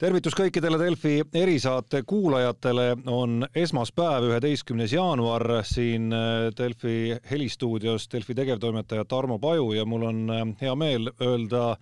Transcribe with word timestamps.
tervitus 0.00 0.34
kõikidele 0.36 0.78
Delfi 0.80 1.18
erisaate 1.36 2.02
kuulajatele, 2.08 2.86
on 3.12 3.44
esmaspäev, 3.56 4.30
üheteistkümnes 4.30 4.94
jaanuar 4.96 5.44
siin 5.68 6.08
äh, 6.16 6.48
Delfi 6.56 7.18
helistuudios 7.30 8.08
Delfi 8.12 8.34
tegevtoimetaja 8.38 9.04
Tarmo 9.04 9.38
Paju 9.38 9.72
ja 9.76 9.84
mul 9.84 10.06
on 10.08 10.22
äh, 10.32 10.42
hea 10.62 10.74
meel 10.78 11.12
öelda 11.20 11.74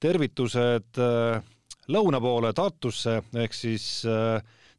tervitused 0.00 1.02
äh, 1.02 1.42
lõuna 1.90 2.22
poole 2.22 2.54
Tartusse 2.54 3.18
ehk 3.42 3.56
siis 3.56 3.88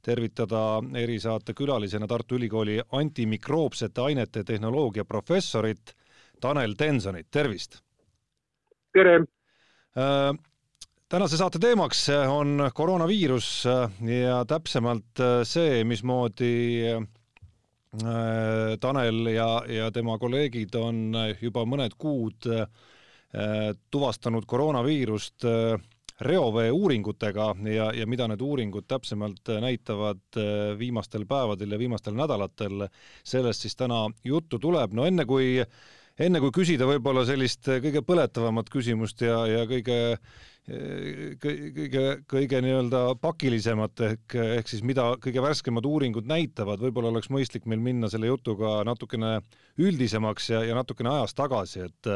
tervitada 0.05 0.63
erisaate 1.01 1.53
külalisena 1.53 2.07
Tartu 2.07 2.39
Ülikooli 2.39 2.79
antimikroopsete 2.91 4.01
ainete 4.01 4.43
tehnoloogia 4.43 5.05
professorit 5.05 5.95
Tanel 6.41 6.73
Tensonit, 6.77 7.27
tervist! 7.31 7.81
tere! 8.93 9.19
Tänase 11.15 11.37
saate 11.39 11.59
teemaks 11.63 12.09
on 12.27 12.57
koroonaviirus 12.75 13.47
ja 14.03 14.41
täpsemalt 14.45 15.21
see, 15.47 15.83
mismoodi 15.87 16.81
Tanel 18.83 19.29
ja, 19.31 19.45
ja 19.71 19.85
tema 19.95 20.17
kolleegid 20.19 20.75
on 20.75 21.15
juba 21.39 21.61
mõned 21.63 21.93
kuud 21.95 22.49
tuvastanud 23.95 24.43
koroonaviirust 24.43 25.47
reovee 26.19 26.73
uuringutega 26.75 27.45
ja, 27.71 27.85
ja 27.95 28.07
mida 28.11 28.27
need 28.27 28.43
uuringud 28.43 28.83
täpsemalt 28.83 29.53
näitavad 29.63 30.39
viimastel 30.79 31.23
päevadel 31.29 31.77
ja 31.77 31.79
viimastel 31.79 32.17
nädalatel, 32.17 32.89
sellest 33.23 33.63
siis 33.63 33.79
täna 33.79 34.09
juttu 34.23 34.59
tuleb. 34.59 34.91
no 34.91 35.07
enne 35.07 35.23
kui, 35.23 35.63
enne 36.19 36.43
kui 36.43 36.51
küsida 36.59 36.89
võib-olla 36.91 37.23
sellist 37.23 37.71
kõige 37.71 38.03
põletavamat 38.03 38.73
küsimust 38.73 39.23
ja, 39.23 39.45
ja 39.47 39.63
kõige 39.71 40.17
kõige, 40.65 42.03
kõige 42.25 42.61
nii-öelda 42.65 43.01
pakilisemat 43.21 44.01
ehk, 44.07 44.35
ehk 44.57 44.71
siis 44.71 44.81
mida 44.81 45.11
kõige 45.21 45.43
värskemad 45.45 45.85
uuringud 45.85 46.25
näitavad, 46.29 46.81
võib-olla 46.81 47.11
oleks 47.13 47.29
mõistlik 47.29 47.67
meil 47.69 47.83
minna 47.85 48.09
selle 48.09 48.31
jutuga 48.31 48.79
natukene 48.87 49.37
üldisemaks 49.77 50.49
ja, 50.55 50.63
ja 50.65 50.77
natukene 50.77 51.11
ajas 51.13 51.37
tagasi, 51.37 51.85
et, 51.85 52.09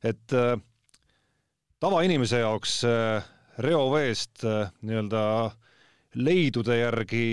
et 0.00 0.36
tavainimese 1.84 2.40
jaoks 2.40 2.78
reoveest 3.64 4.46
nii-öelda 4.80 5.24
leidude 6.14 6.78
järgi 6.78 7.26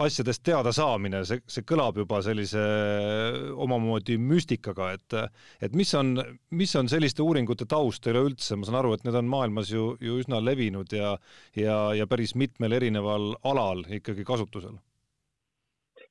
asjadest 0.00 0.42
teadasaamine, 0.46 1.20
see, 1.28 1.42
see 1.50 1.64
kõlab 1.68 1.98
juba 2.00 2.22
sellise 2.24 2.62
omamoodi 3.60 4.16
müstikaga, 4.20 4.92
et 4.96 5.16
et 5.68 5.76
mis 5.76 5.92
on, 5.98 6.14
mis 6.50 6.72
on 6.80 6.88
selliste 6.88 7.22
uuringute 7.22 7.66
taust 7.68 8.06
üleüldse, 8.08 8.56
ma 8.56 8.68
saan 8.68 8.80
aru, 8.80 8.94
et 8.96 9.04
need 9.04 9.18
on 9.20 9.28
maailmas 9.28 9.72
ju, 9.72 9.92
ju 10.00 10.16
üsna 10.22 10.40
levinud 10.40 10.92
ja 10.96 11.16
ja, 11.56 11.76
ja 11.96 12.08
päris 12.08 12.34
mitmel 12.34 12.72
erineval 12.78 13.34
alal 13.44 13.84
ikkagi 13.88 14.24
kasutusel. 14.24 14.80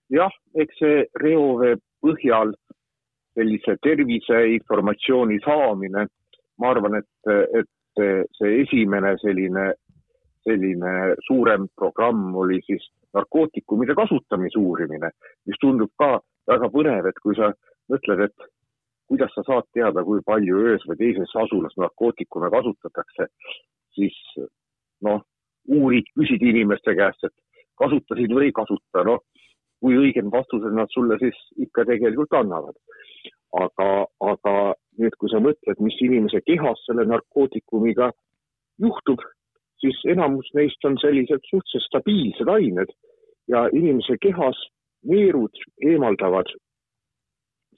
jah, 0.09 0.33
eks 0.53 0.77
see 0.79 1.03
reovee 1.23 1.79
põhjal 2.05 2.53
sellise 3.33 3.77
terviseinformatsiooni 3.81 5.39
saamine, 5.45 6.05
ma 6.59 6.69
arvan, 6.69 6.99
et, 6.99 7.31
et 7.57 8.01
see 8.37 8.57
esimene 8.61 9.15
selline, 9.23 9.71
selline 10.45 10.95
suurem 11.27 11.69
programm 11.79 12.35
oli 12.35 12.59
siis 12.67 12.83
narkootikumide 13.17 13.95
kasutamise 13.97 14.59
uurimine, 14.59 15.11
mis 15.47 15.59
tundub 15.61 15.91
ka 15.99 16.19
väga 16.47 16.69
põnev, 16.73 17.09
et 17.09 17.19
kui 17.23 17.35
sa 17.37 17.51
mõtled, 17.91 18.25
et 18.27 18.49
kuidas 19.11 19.33
sa 19.35 19.43
saad 19.47 19.67
teada, 19.75 20.03
kui 20.07 20.23
palju 20.25 20.61
ühes 20.65 20.85
või 20.87 20.99
teises 21.01 21.35
asulas 21.43 21.75
narkootikume 21.77 22.49
kasutatakse, 22.53 23.27
siis 23.97 24.17
noh, 25.03 25.23
uurid, 25.67 26.07
küsid 26.17 26.43
inimeste 26.47 26.95
käest, 26.95 27.27
et 27.27 27.65
kasutasid 27.81 28.31
või 28.31 28.49
ei 28.49 28.55
kasuta, 28.55 29.03
noh, 29.07 29.19
kui 29.81 29.97
õiged 29.97 30.29
vastused 30.31 30.73
nad 30.77 30.91
sulle 30.93 31.17
siis 31.19 31.37
ikka 31.65 31.85
tegelikult 31.89 32.39
annavad. 32.39 32.77
aga, 33.51 33.85
aga 34.23 34.51
nüüd, 34.95 35.15
kui 35.19 35.27
sa 35.27 35.41
mõtled, 35.43 35.79
mis 35.83 35.97
inimese 35.99 36.39
kehas 36.47 36.79
selle 36.85 37.03
narkootikumiga 37.09 38.07
juhtub, 38.79 39.19
siis 39.81 40.01
enamus 40.13 40.49
neist 40.53 40.85
on 40.85 40.97
sellised 41.01 41.43
suhteliselt 41.49 41.87
stabiilsed 41.87 42.49
ained 42.55 42.91
ja 43.47 43.67
inimese 43.73 44.17
kehas 44.21 44.59
neerud 45.13 45.63
eemaldavad 45.91 46.51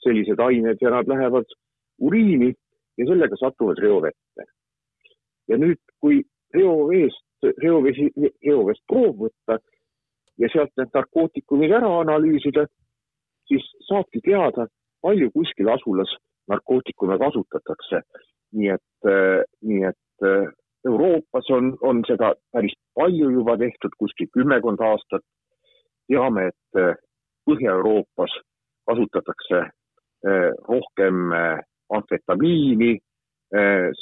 sellised 0.03 0.39
ained 0.39 0.77
ja 0.81 0.89
nad 0.89 1.07
lähevad 1.07 1.55
uriini 1.99 2.53
ja 2.97 3.05
sellega 3.07 3.35
satuvad 3.39 3.77
reovette. 3.77 4.43
ja 5.47 5.57
nüüd, 5.57 5.79
kui 5.99 6.21
reoveest, 6.55 7.25
reovesi, 7.63 8.07
reovest 8.45 8.83
proov 8.87 9.25
võtta 9.25 9.57
ja 10.39 10.49
sealt 10.53 10.71
need 10.79 10.93
narkootikumid 10.95 11.73
ära 11.79 11.89
analüüsida, 11.99 12.63
siis 13.47 13.65
saabki 13.89 14.21
teada, 14.23 14.67
palju 15.03 15.31
kuskil 15.35 15.71
asulas 15.73 16.15
narkootikume 16.47 17.17
kasutatakse. 17.19 18.03
nii 18.53 18.69
et, 18.69 19.11
nii 19.67 19.83
et 19.89 20.27
Euroopas 20.85 21.49
on, 21.49 21.77
on 21.81 22.01
seda 22.07 22.33
päris 22.51 22.75
palju 22.95 23.29
juba 23.31 23.55
tehtud, 23.57 23.95
kuskil 23.99 24.27
kümmekond 24.33 24.81
aastat. 24.83 25.23
teame, 26.07 26.47
et 26.51 26.79
eh, 26.79 26.95
Põhja-Euroopas 27.47 28.33
kasutatakse 28.89 29.59
eh, 29.63 30.51
rohkem 30.67 31.31
eh, 31.33 31.63
amfetamiini, 31.93 32.97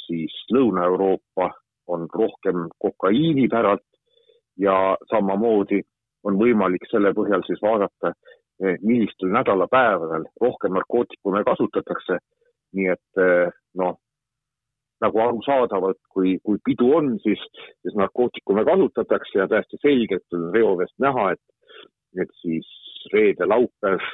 siis 0.06 0.34
Lõuna-Euroopa 0.54 1.50
on 1.92 2.06
rohkem 2.14 2.62
kokaiini 2.80 3.48
päralt 3.52 3.84
ja 4.56 4.96
samamoodi 5.10 5.82
on 6.24 6.38
võimalik 6.40 6.86
selle 6.88 7.12
põhjal 7.12 7.44
siis 7.44 7.60
vaadata, 7.60 8.14
millistel 8.80 9.28
nädalapäevadel 9.34 10.24
rohkem 10.40 10.72
narkootikume 10.72 11.44
kasutatakse. 11.44 12.16
nii 12.72 12.88
et 12.94 13.22
noh, 13.76 13.98
nagu 15.02 15.20
arusaadavalt, 15.24 15.98
kui, 16.14 16.36
kui 16.46 16.60
pidu 16.64 16.92
on, 16.96 17.14
siis, 17.22 17.42
siis 17.82 17.96
narkootikume 17.98 18.64
kasutatakse 18.64 19.38
ja 19.38 19.48
täiesti 19.50 19.80
selgelt 19.82 20.36
on 20.38 20.50
reoveest 20.54 20.94
näha, 21.02 21.32
et, 21.34 21.82
et 22.22 22.34
siis 22.40 22.68
reede, 23.12 23.48
laupäev, 23.48 24.04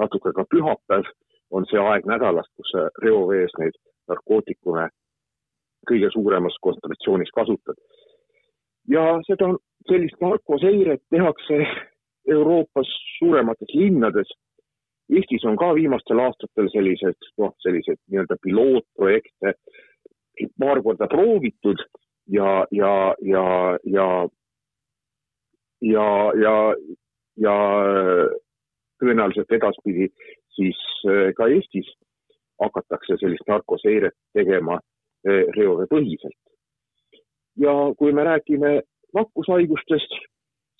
natuke 0.00 0.32
ka 0.36 0.44
pühapäev 0.54 1.08
on 1.52 1.66
see 1.70 1.80
aeg 1.80 2.08
nädalast, 2.08 2.50
kus 2.56 2.74
reovees 3.04 3.54
neid 3.60 3.76
narkootikume 4.10 4.88
kõige 5.88 6.10
suuremas 6.14 6.56
kontsentраtsioonis 6.62 7.32
kasutad. 7.34 7.78
ja 8.88 9.02
seda, 9.26 9.52
sellist 9.88 10.20
narkoseiret 10.20 11.02
tehakse 11.10 11.58
Euroopas 12.30 12.88
suuremates 13.18 13.74
linnades. 13.74 14.28
Eestis 15.12 15.44
on 15.44 15.56
ka 15.58 15.72
viimastel 15.74 16.20
aastatel 16.22 16.68
sellised, 16.72 17.18
noh, 17.38 17.52
selliseid 17.64 17.98
nii-öelda 18.08 18.36
pilootprojekte 18.42 19.54
paar 20.58 20.82
korda 20.82 21.08
proovitud 21.08 21.80
ja, 22.26 22.66
ja, 22.70 23.14
ja, 23.20 23.78
ja, 23.84 24.28
ja, 25.80 26.06
ja, 26.44 26.54
ja 27.36 27.56
tõenäoliselt 29.02 29.52
edaspidi 29.52 30.08
siis 30.54 30.78
äh, 31.08 31.32
ka 31.36 31.48
Eestis 31.50 31.88
hakatakse 32.62 33.18
sellist 33.20 33.48
narkoseiret 33.48 34.14
tegema 34.36 34.78
äh, 34.78 35.44
reoveepõhiselt. 35.56 36.38
ja 37.56 37.72
kui 37.98 38.12
me 38.12 38.24
räägime 38.24 38.80
nakkushaigustest, 39.14 40.14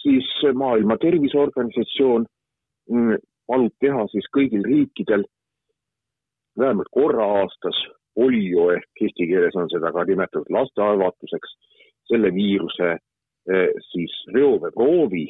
siis 0.01 0.29
Maailma 0.55 0.97
Terviseorganisatsioon 0.97 2.25
mm, 2.91 3.19
palub 3.47 3.75
teha 3.81 4.07
siis 4.13 4.29
kõigil 4.37 4.65
riikidel 4.65 5.27
vähemalt 6.59 6.89
korra 6.91 7.27
aastas 7.43 7.77
polio 8.15 8.71
ehk 8.77 9.05
eesti 9.07 9.27
keeles 9.31 9.57
on 9.57 9.71
seda 9.73 9.93
ka 9.93 10.05
nimetatud 10.09 10.51
lastehalvatuseks, 10.53 11.55
selle 12.11 12.33
viiruse 12.35 12.91
eh, 12.93 13.71
siis 13.91 14.15
reoveeproovi 14.35 15.25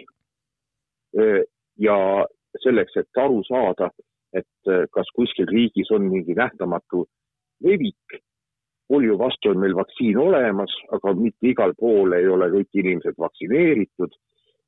eh, 1.18 1.42
ja 1.78 1.98
selleks, 2.62 2.96
et 3.00 3.22
aru 3.22 3.42
saada, 3.48 3.90
et 4.34 4.72
eh, 4.72 4.84
kas 4.92 5.08
kuskil 5.16 5.48
riigis 5.50 5.92
on 5.94 6.08
mingi 6.10 6.36
nähtamatu 6.38 7.06
levik. 7.64 8.20
polio 8.92 9.14
vastu 9.18 9.48
on 9.48 9.60
meil 9.62 9.72
vaktsiin 9.76 10.18
olemas, 10.20 10.72
aga 10.92 11.14
mitte 11.16 11.48
igal 11.48 11.72
pool 11.78 12.12
ei 12.12 12.26
ole 12.28 12.50
kõik 12.52 12.80
inimesed 12.82 13.16
vaktsineeritud. 13.18 14.12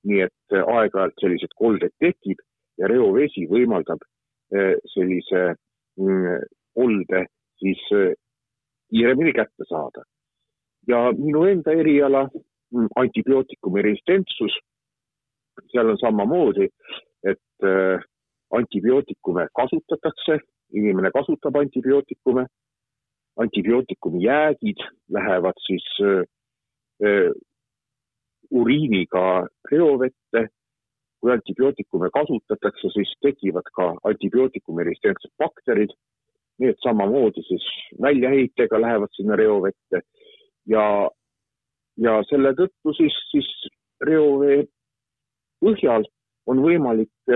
nii 0.04 0.20
et 0.20 0.54
aeg-ajalt 0.54 1.20
selliseid 1.20 1.52
koldeid 1.56 1.92
tekib 1.98 2.40
ja 2.78 2.88
reovesi 2.88 3.46
võimaldab 3.48 4.02
sellise 4.92 5.54
mm, 5.96 6.42
kolde 6.76 7.22
siis 7.64 7.82
äh, 7.96 8.12
kiiremini 8.90 9.32
kätte 9.32 9.68
saada. 9.68 10.04
ja 10.88 10.98
minu 11.16 11.44
enda 11.48 11.72
eriala, 11.72 12.28
mm, 12.74 12.88
antibiootikumi 12.96 13.82
resistentsus, 13.82 14.58
seal 15.72 15.88
on 15.88 15.98
samamoodi, 15.98 16.68
et 17.24 17.64
äh, 17.64 18.04
antibiootikume 18.58 19.46
kasutatakse, 19.56 20.38
inimene 20.72 21.10
kasutab 21.10 21.56
antibiootikume, 21.56 22.46
antibiootikumi 23.40 24.24
jäägid 24.24 24.84
lähevad 25.16 25.58
siis 25.66 25.88
äh, 26.04 27.32
uriiniga 28.50 29.46
reovette. 29.70 30.48
kui 31.24 31.32
antibiootikume 31.32 32.10
kasutatakse, 32.12 32.88
siis 32.92 33.10
tekivad 33.24 33.68
ka 33.76 33.84
antibiootikumi 34.08 34.84
resistentsed 34.84 35.30
bakterid. 35.40 35.94
Need 36.62 36.78
samamoodi 36.84 37.42
siis 37.42 37.64
väljaheitega 38.02 38.78
lähevad 38.80 39.10
sinna 39.16 39.36
reovette 39.36 40.00
ja, 40.70 40.84
ja 41.98 42.12
selle 42.28 42.52
tõttu 42.54 42.94
siis, 42.94 43.16
siis 43.32 43.48
reovee 44.06 44.60
põhjal 45.64 46.06
on 46.46 46.60
võimalik 46.62 47.34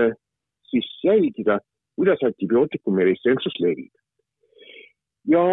siis 0.69 0.87
jälgida, 1.03 1.59
kuidas 1.99 2.23
antibiootikumi 2.23 3.03
resistentsus 3.09 3.59
levib. 3.59 3.91
ja 5.27 5.43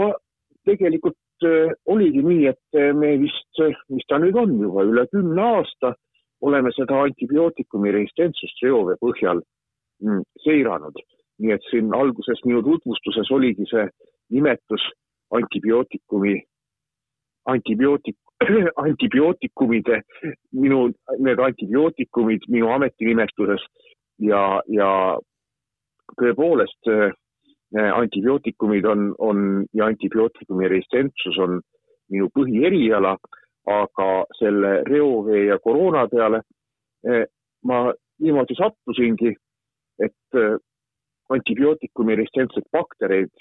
tegelikult 0.65 1.45
äh, 1.45 1.73
oligi 1.87 2.23
nii, 2.23 2.47
et 2.53 2.79
äh, 2.81 2.93
me 2.95 3.17
vist, 3.21 3.63
mis 3.93 4.07
ta 4.09 4.19
nüüd 4.23 4.37
on 4.41 4.55
juba 4.61 4.85
üle 4.87 5.07
kümne 5.13 5.43
aasta, 5.43 5.95
oleme 6.41 6.73
seda 6.77 7.03
antibiootikumi 7.07 7.93
resistentsust 7.95 8.63
reovee 8.65 8.99
põhjal 9.03 9.43
mm, 10.05 10.25
seiranud. 10.45 10.99
Nii 11.43 11.53
et 11.53 11.67
siin 11.71 11.94
alguses 11.94 12.41
minu 12.47 12.62
tutvustuses 12.65 13.31
oligi 13.31 13.67
see 13.71 13.88
nimetus 14.31 14.85
antibiootikumi, 15.31 16.43
antibiootik, 17.53 18.17
antibiootikumide, 18.85 20.00
minu, 20.53 20.81
need 21.19 21.38
antibiootikumid 21.49 22.49
minu 22.49 22.71
ametinimetuses. 22.75 23.65
Ja, 24.19 24.62
ja 24.73 24.91
tõepoolest 26.17 26.88
äh, 26.88 27.11
antibiootikumid 27.93 28.87
on, 28.89 29.11
on 29.19 29.41
ja 29.77 29.91
antibiootikumi 29.91 30.71
resistentsus 30.73 31.37
on 31.43 31.59
minu 32.12 32.31
põhieriala, 32.32 33.17
aga 33.67 34.09
selle 34.39 34.71
reovee 34.89 35.49
ja 35.50 35.59
koroona 35.61 36.06
peale 36.09 36.41
äh, 36.41 37.27
ma 37.67 37.91
niimoodi 38.23 38.56
sattusingi, 38.56 39.35
et 40.00 40.41
antibiootikumi 41.34 42.17
resistentsed 42.17 42.69
baktereid 42.73 43.32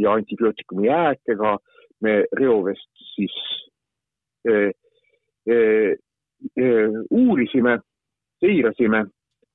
ja 0.00 0.12
antibiootikumi 0.12 0.88
jääkega 0.88 1.58
me 2.02 2.24
reovest 2.38 2.90
siis 3.14 3.36
eh, 4.48 4.70
eh, 5.46 5.96
eh, 6.56 6.90
uurisime, 7.10 7.78
seirasime 8.40 9.06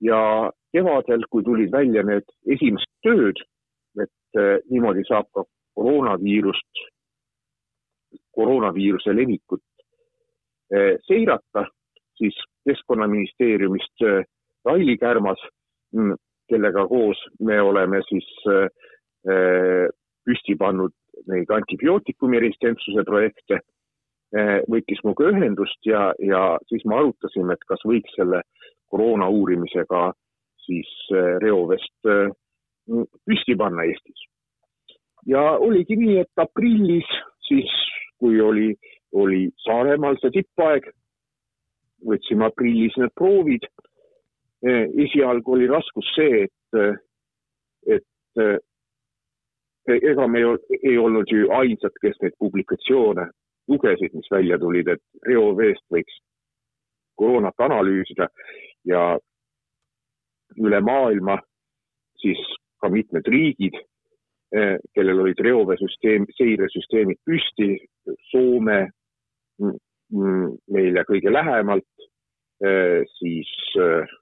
ja 0.01 0.51
kevadel, 0.73 1.25
kui 1.29 1.43
tulid 1.43 1.71
välja 1.71 2.03
need 2.07 2.25
esimesed 2.55 2.91
tööd, 3.05 3.41
et 4.01 4.39
äh, 4.39 4.57
niimoodi 4.71 5.03
saab 5.07 5.27
ka 5.35 5.43
koroonaviirust, 5.77 6.85
koroonaviiruse 8.35 9.13
levikut 9.15 9.63
äh, 10.73 10.95
seirata, 11.07 11.67
siis 12.17 12.37
Keskkonnaministeeriumist 12.67 14.03
Raili 14.65 14.97
Kärmas, 15.01 15.41
mm, 15.95 16.17
kellega 16.51 16.85
koos 16.89 17.19
me 17.39 17.61
oleme 17.61 18.01
siis 18.09 18.27
püsti 20.27 20.55
pannud 20.57 20.93
neid 21.29 21.49
antibiootikumi 21.53 22.39
resistentsuse 22.41 23.03
projekte, 23.05 23.59
võttis 24.71 25.01
minuga 25.03 25.29
ühendust 25.29 25.85
ja, 25.85 26.07
ja 26.19 26.41
siis 26.71 26.85
me 26.89 26.97
arutasime, 26.97 27.53
et 27.53 27.67
kas 27.69 27.83
võiks 27.85 28.15
selle 28.17 28.41
koroona 28.91 29.29
uurimisega 29.29 30.11
siis 30.65 30.89
äh, 31.15 31.37
reovest 31.43 32.09
äh, 32.09 32.31
püsti 33.27 33.55
panna 33.57 33.85
Eestis. 33.87 34.27
ja 35.25 35.41
oligi 35.67 35.95
nii, 35.95 36.17
et 36.23 36.43
aprillis 36.43 37.07
siis, 37.47 37.71
kui 38.19 38.41
oli, 38.41 38.73
oli 39.13 39.43
Saaremaal 39.65 40.17
see 40.21 40.33
tippaeg, 40.39 40.89
võtsime 42.07 42.47
aprillis 42.47 42.97
need 42.97 43.13
proovid. 43.15 43.67
Äh, 44.61 44.85
esialgu 45.05 45.55
oli 45.55 45.67
raskus 45.67 46.11
see, 46.15 46.45
et, 46.45 46.99
et 47.89 48.59
ega 49.89 50.27
me 50.29 50.43
ei 50.83 50.97
olnud 51.01 51.31
ju 51.33 51.49
ainsad, 51.57 51.95
kes 52.01 52.19
neid 52.21 52.35
publikatsioone 52.39 53.25
lugesid, 53.71 54.13
mis 54.13 54.29
välja 54.31 54.59
tulid, 54.61 54.87
et 54.87 55.01
reoveest 55.27 55.83
võiks 55.93 56.21
koroonat 57.17 57.57
analüüsida 57.61 58.27
ja 58.89 59.01
üle 60.59 60.81
maailma 60.81 61.37
siis 62.21 62.41
ka 62.81 62.89
mitmed 62.89 63.27
riigid, 63.27 63.77
eh, 64.55 64.77
kellel 64.95 65.21
olid 65.23 65.41
reoveesüsteem, 65.45 66.27
seiresüsteemid 66.37 67.21
püsti, 67.25 67.75
Soome 68.31 68.79
mm, 69.61 69.77
mm, 70.17 70.47
meile 70.73 71.05
kõige 71.09 71.33
lähemalt, 71.33 72.07
eh, 72.65 73.05
siis 73.19 73.51
eh, 73.77 74.17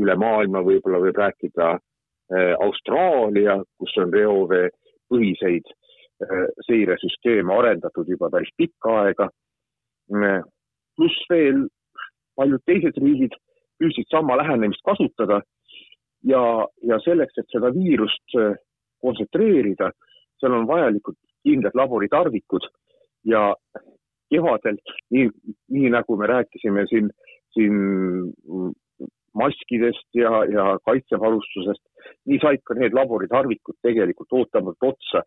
üle 0.00 0.16
maailma 0.20 0.62
võib-olla 0.64 1.00
võib 1.02 1.16
rääkida 1.16 1.76
Austraalia, 2.60 3.60
kus 3.78 3.92
on 4.02 4.10
reovee 4.12 4.70
põhiseid 5.06 5.68
seiresüsteeme 6.66 7.54
arendatud 7.54 8.08
juba 8.08 8.30
päris 8.32 8.50
pikka 8.56 8.96
aega. 9.04 9.28
pluss 10.96 11.26
veel 11.30 11.66
paljud 12.36 12.62
teised 12.66 12.98
riigid 13.02 13.34
püüdsid 13.80 14.08
sama 14.10 14.36
lähenemist 14.40 14.82
kasutada 14.84 15.40
ja, 16.24 16.42
ja 16.82 16.98
selleks, 17.04 17.36
et 17.38 17.52
seda 17.52 17.72
viirust 17.74 18.36
äh, 18.40 18.56
kontsentreerida, 19.04 19.90
seal 20.40 20.56
on 20.56 20.68
vajalikud 20.68 21.16
kindlad 21.46 21.76
laboritarvikud 21.78 22.66
ja 23.28 23.50
kevadel, 24.32 24.78
nii, 25.14 25.28
nii 25.76 25.92
nagu 25.94 26.16
me 26.18 26.28
rääkisime 26.30 26.86
siin, 26.90 27.10
siin 27.54 27.76
maskidest 29.36 30.08
ja, 30.18 30.30
ja 30.50 30.64
kaitsevarustusest, 30.88 31.82
nii 32.30 32.38
said 32.42 32.62
ka 32.66 32.76
need 32.78 32.96
laboritarvikud 32.96 33.78
tegelikult 33.84 34.32
ootamatult 34.40 34.94
otsa, 34.94 35.22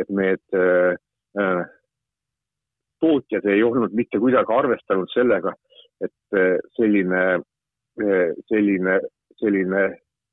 et 0.00 0.10
need 0.10 0.58
äh, 0.58 0.96
äh, 1.40 1.64
tootjad 3.02 3.46
ei 3.50 3.62
olnud 3.66 3.96
mitte 3.96 4.20
kuidagi 4.22 4.54
arvestanud 4.54 5.10
sellega, 5.14 5.54
et 6.04 6.38
äh, 6.38 6.56
selline 6.78 7.24
selline, 8.50 8.94
selline 9.38 9.82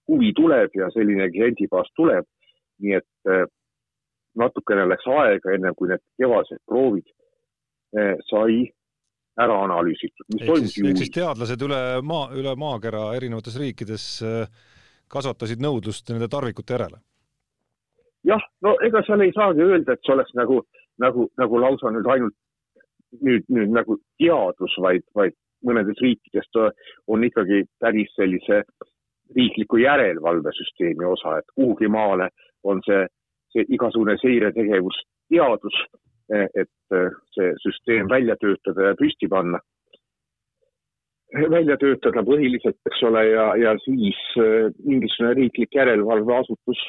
huvi 0.10 0.32
tuleb 0.34 0.74
ja 0.74 0.88
selline 0.90 1.28
kliendibaas 1.30 1.92
tuleb. 1.94 2.26
nii 2.82 2.96
et 2.98 3.50
natukene 4.42 4.88
läks 4.90 5.06
aega, 5.06 5.52
enne 5.54 5.70
kui 5.78 5.92
need 5.92 6.02
kevased 6.18 6.58
proovid 6.66 7.06
sai 8.26 8.64
ära 9.40 9.62
analüüsitud. 9.64 10.28
ehk 10.40 10.58
siis, 10.66 10.76
ehk 10.84 11.00
siis 11.00 11.14
teadlased 11.16 11.64
üle 11.68 11.80
maa, 12.04 12.28
üle 12.36 12.56
maakera 12.60 13.14
erinevates 13.16 13.56
riikides 13.60 14.06
eh, 14.28 14.46
kasvatasid 15.12 15.64
nõudlust 15.64 16.12
nende 16.12 16.28
tarvikute 16.32 16.76
järele? 16.78 17.02
jah, 18.28 18.44
no 18.62 18.76
ega 18.86 19.04
seal 19.08 19.24
ei 19.26 19.34
saagi 19.36 19.64
öelda, 19.66 19.94
et 19.94 20.04
see 20.06 20.14
oleks 20.14 20.36
nagu, 20.38 20.62
nagu, 21.02 21.30
nagu 21.42 21.62
lausa 21.62 21.94
nüüd 21.96 22.10
ainult 22.12 22.36
nüüd, 23.20 23.48
nüüd 23.52 23.74
nagu 23.76 23.98
teadus, 24.22 24.76
vaid, 24.84 25.04
vaid 25.18 25.36
mõnedes 25.68 26.00
riikides 26.02 26.48
on 27.08 27.24
ikkagi 27.28 27.66
päris 27.80 28.12
sellise 28.16 28.64
riikliku 29.36 29.80
järelevalvesüsteemi 29.82 31.06
osa, 31.08 31.38
et 31.40 31.52
kuhugi 31.56 31.88
maale 31.92 32.30
on 32.64 32.82
see, 32.86 33.06
see 33.54 33.66
igasugune 33.76 34.18
seiretegevus 34.22 34.98
teadus, 35.32 35.78
et 36.32 36.96
see 37.36 37.52
süsteem 37.60 38.08
välja 38.10 38.38
töötada 38.40 38.92
ja 38.92 38.96
püsti 39.00 39.28
panna. 39.28 39.60
välja 41.52 41.78
töötada 41.78 42.24
põhiliselt, 42.28 42.78
eks 42.88 43.04
ole, 43.08 43.26
ja, 43.30 43.46
ja 43.56 43.74
siis 43.84 44.20
mingisugune 44.84 45.34
riiklik 45.36 45.76
järelevalveasutus 45.76 46.82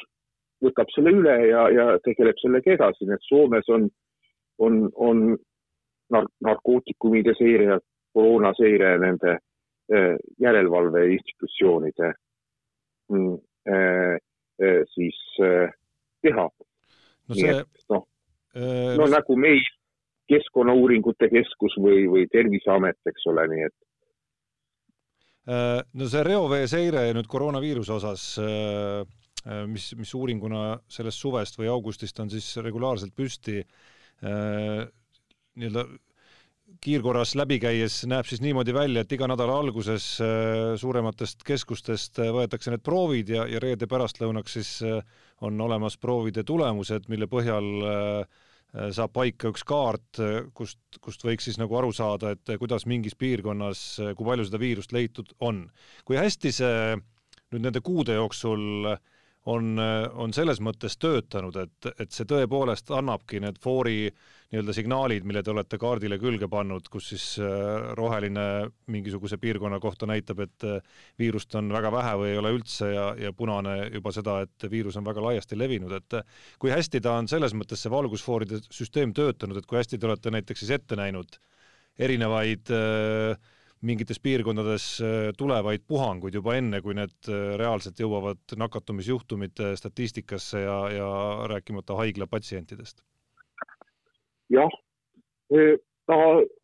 võtab 0.63 0.91
selle 0.95 1.13
üle 1.15 1.35
ja, 1.47 1.63
ja 1.71 1.85
tegeleb 2.03 2.39
sellega 2.41 2.75
edasi, 2.75 3.07
nii 3.07 3.17
et 3.17 3.27
Soomes 3.27 3.69
on, 3.71 3.87
on, 4.63 4.79
on 4.95 5.23
nar 6.13 6.27
narkootikumide 6.45 7.35
seire 7.39 7.79
koroonaseire 8.13 8.97
nende 9.01 9.37
äh, 9.37 10.15
järelevalveinstitutsioonide 10.43 12.13
mm, 13.11 13.35
äh, 13.67 14.15
äh, 14.61 14.81
siis 14.93 15.19
teha. 16.21 16.47
no 17.29 17.35
see. 17.39 17.55
noh, 17.89 18.05
no 18.53 19.07
nagu 19.09 19.37
meil 19.39 19.63
Keskkonnauuringute 20.29 21.27
Keskus 21.31 21.75
või, 21.83 22.05
või 22.09 22.27
Terviseamet, 22.31 22.99
eks 23.09 23.25
ole, 23.31 23.43
nii 23.51 23.65
et. 23.67 23.75
no 25.99 26.07
see 26.07 26.23
reoveeseire 26.23 27.09
nüüd 27.17 27.27
koroonaviiruse 27.29 27.91
osas, 27.97 28.23
mis, 29.67 29.89
mis 29.99 30.13
uuringuna 30.15 30.77
sellest 30.87 31.19
suvest 31.25 31.59
või 31.59 31.67
augustist 31.73 32.21
on 32.23 32.31
siis 32.31 32.47
regulaarselt 32.63 33.11
püsti 33.17 33.59
nii-öelda 34.23 35.83
kiirkorras 36.81 37.33
läbi 37.37 37.59
käies 37.61 38.01
näeb 38.09 38.27
siis 38.27 38.41
niimoodi 38.43 38.73
välja, 38.75 39.03
et 39.03 39.11
iga 39.15 39.27
nädala 39.29 39.55
alguses 39.59 40.05
äh, 40.23 40.73
suurematest 40.79 41.43
keskustest 41.47 42.21
äh, 42.23 42.31
võetakse 42.33 42.73
need 42.73 42.83
proovid 42.85 43.33
ja, 43.33 43.45
ja 43.49 43.61
reede 43.63 43.87
pärastlõunaks 43.89 44.57
siis 44.57 44.71
äh, 44.87 44.99
on 45.43 45.59
olemas 45.61 45.97
proovide 46.01 46.43
tulemused, 46.47 47.09
mille 47.11 47.27
põhjal 47.27 47.67
saab 48.95 49.11
paika 49.13 49.51
üks 49.51 49.61
kaart, 49.69 50.17
kust, 50.57 50.79
kust 51.03 51.25
võiks 51.27 51.45
siis 51.45 51.59
nagu 51.61 51.75
aru 51.77 51.91
saada, 51.93 52.31
et 52.33 52.53
kuidas 52.57 52.87
mingis 52.89 53.13
piirkonnas, 53.19 53.81
kui 54.17 54.25
palju 54.25 54.47
seda 54.47 54.61
viirust 54.61 54.95
leitud 54.95 55.29
on. 55.45 55.67
kui 56.07 56.17
hästi 56.17 56.51
see 56.55 56.95
nüüd 56.95 57.67
nende 57.67 57.83
kuude 57.85 58.15
jooksul 58.15 58.95
on, 59.49 59.75
on 60.13 60.33
selles 60.33 60.61
mõttes 60.63 60.95
töötanud, 61.01 61.57
et, 61.59 61.89
et 61.99 62.11
see 62.15 62.27
tõepoolest 62.29 62.91
annabki 62.95 63.41
need 63.43 63.59
foori 63.63 64.07
nii-öelda 64.53 64.73
signaalid, 64.77 65.25
mille 65.25 65.41
te 65.43 65.49
olete 65.49 65.79
kaardile 65.81 66.19
külge 66.21 66.45
pannud, 66.49 66.85
kus 66.93 67.07
siis 67.09 67.23
äh, 67.41 67.87
roheline 67.97 68.43
mingisuguse 68.93 69.39
piirkonna 69.41 69.79
kohta 69.81 70.05
näitab, 70.09 70.43
et 70.45 70.65
äh, 70.69 70.99
viirust 71.19 71.55
on 71.57 71.71
väga 71.73 71.89
vähe 71.93 72.11
või 72.21 72.29
ei 72.29 72.37
ole 72.37 72.51
üldse 72.59 72.91
ja, 72.93 73.07
ja 73.17 73.33
punane 73.33 73.87
juba 73.87 74.13
seda, 74.13 74.37
et 74.45 74.67
viirus 74.69 74.99
on 75.01 75.07
väga 75.07 75.23
laiasti 75.25 75.57
levinud, 75.57 75.95
et 75.97 76.19
äh, 76.19 76.45
kui 76.61 76.69
hästi 76.69 77.01
ta 77.01 77.17
on 77.17 77.31
selles 77.31 77.57
mõttes, 77.57 77.81
see 77.81 77.93
valgusfooride 77.93 78.61
süsteem 78.69 79.15
töötanud, 79.17 79.57
et 79.57 79.69
kui 79.69 79.81
hästi 79.81 79.97
te 79.97 80.11
olete 80.11 80.33
näiteks 80.37 80.61
siis 80.61 80.75
ette 80.77 80.99
näinud 81.01 81.39
erinevaid 82.05 82.69
äh, 82.77 83.33
mingites 83.83 84.19
piirkondades 84.23 84.85
äh, 85.03 85.31
tulevaid 85.37 85.83
puhanguid 85.87 86.37
juba 86.39 86.55
enne, 86.59 86.81
kui 86.81 86.95
need 86.97 87.29
äh, 87.29 87.53
reaalselt 87.59 87.99
jõuavad 87.99 88.55
nakatumisjuhtumite 88.59 89.73
statistikasse 89.79 90.63
ja, 90.63 90.77
ja 90.93 91.09
rääkimata 91.51 91.97
haigla 91.99 92.27
patsientidest? 92.31 93.03
jah, 94.53 94.73
ta 96.05 96.17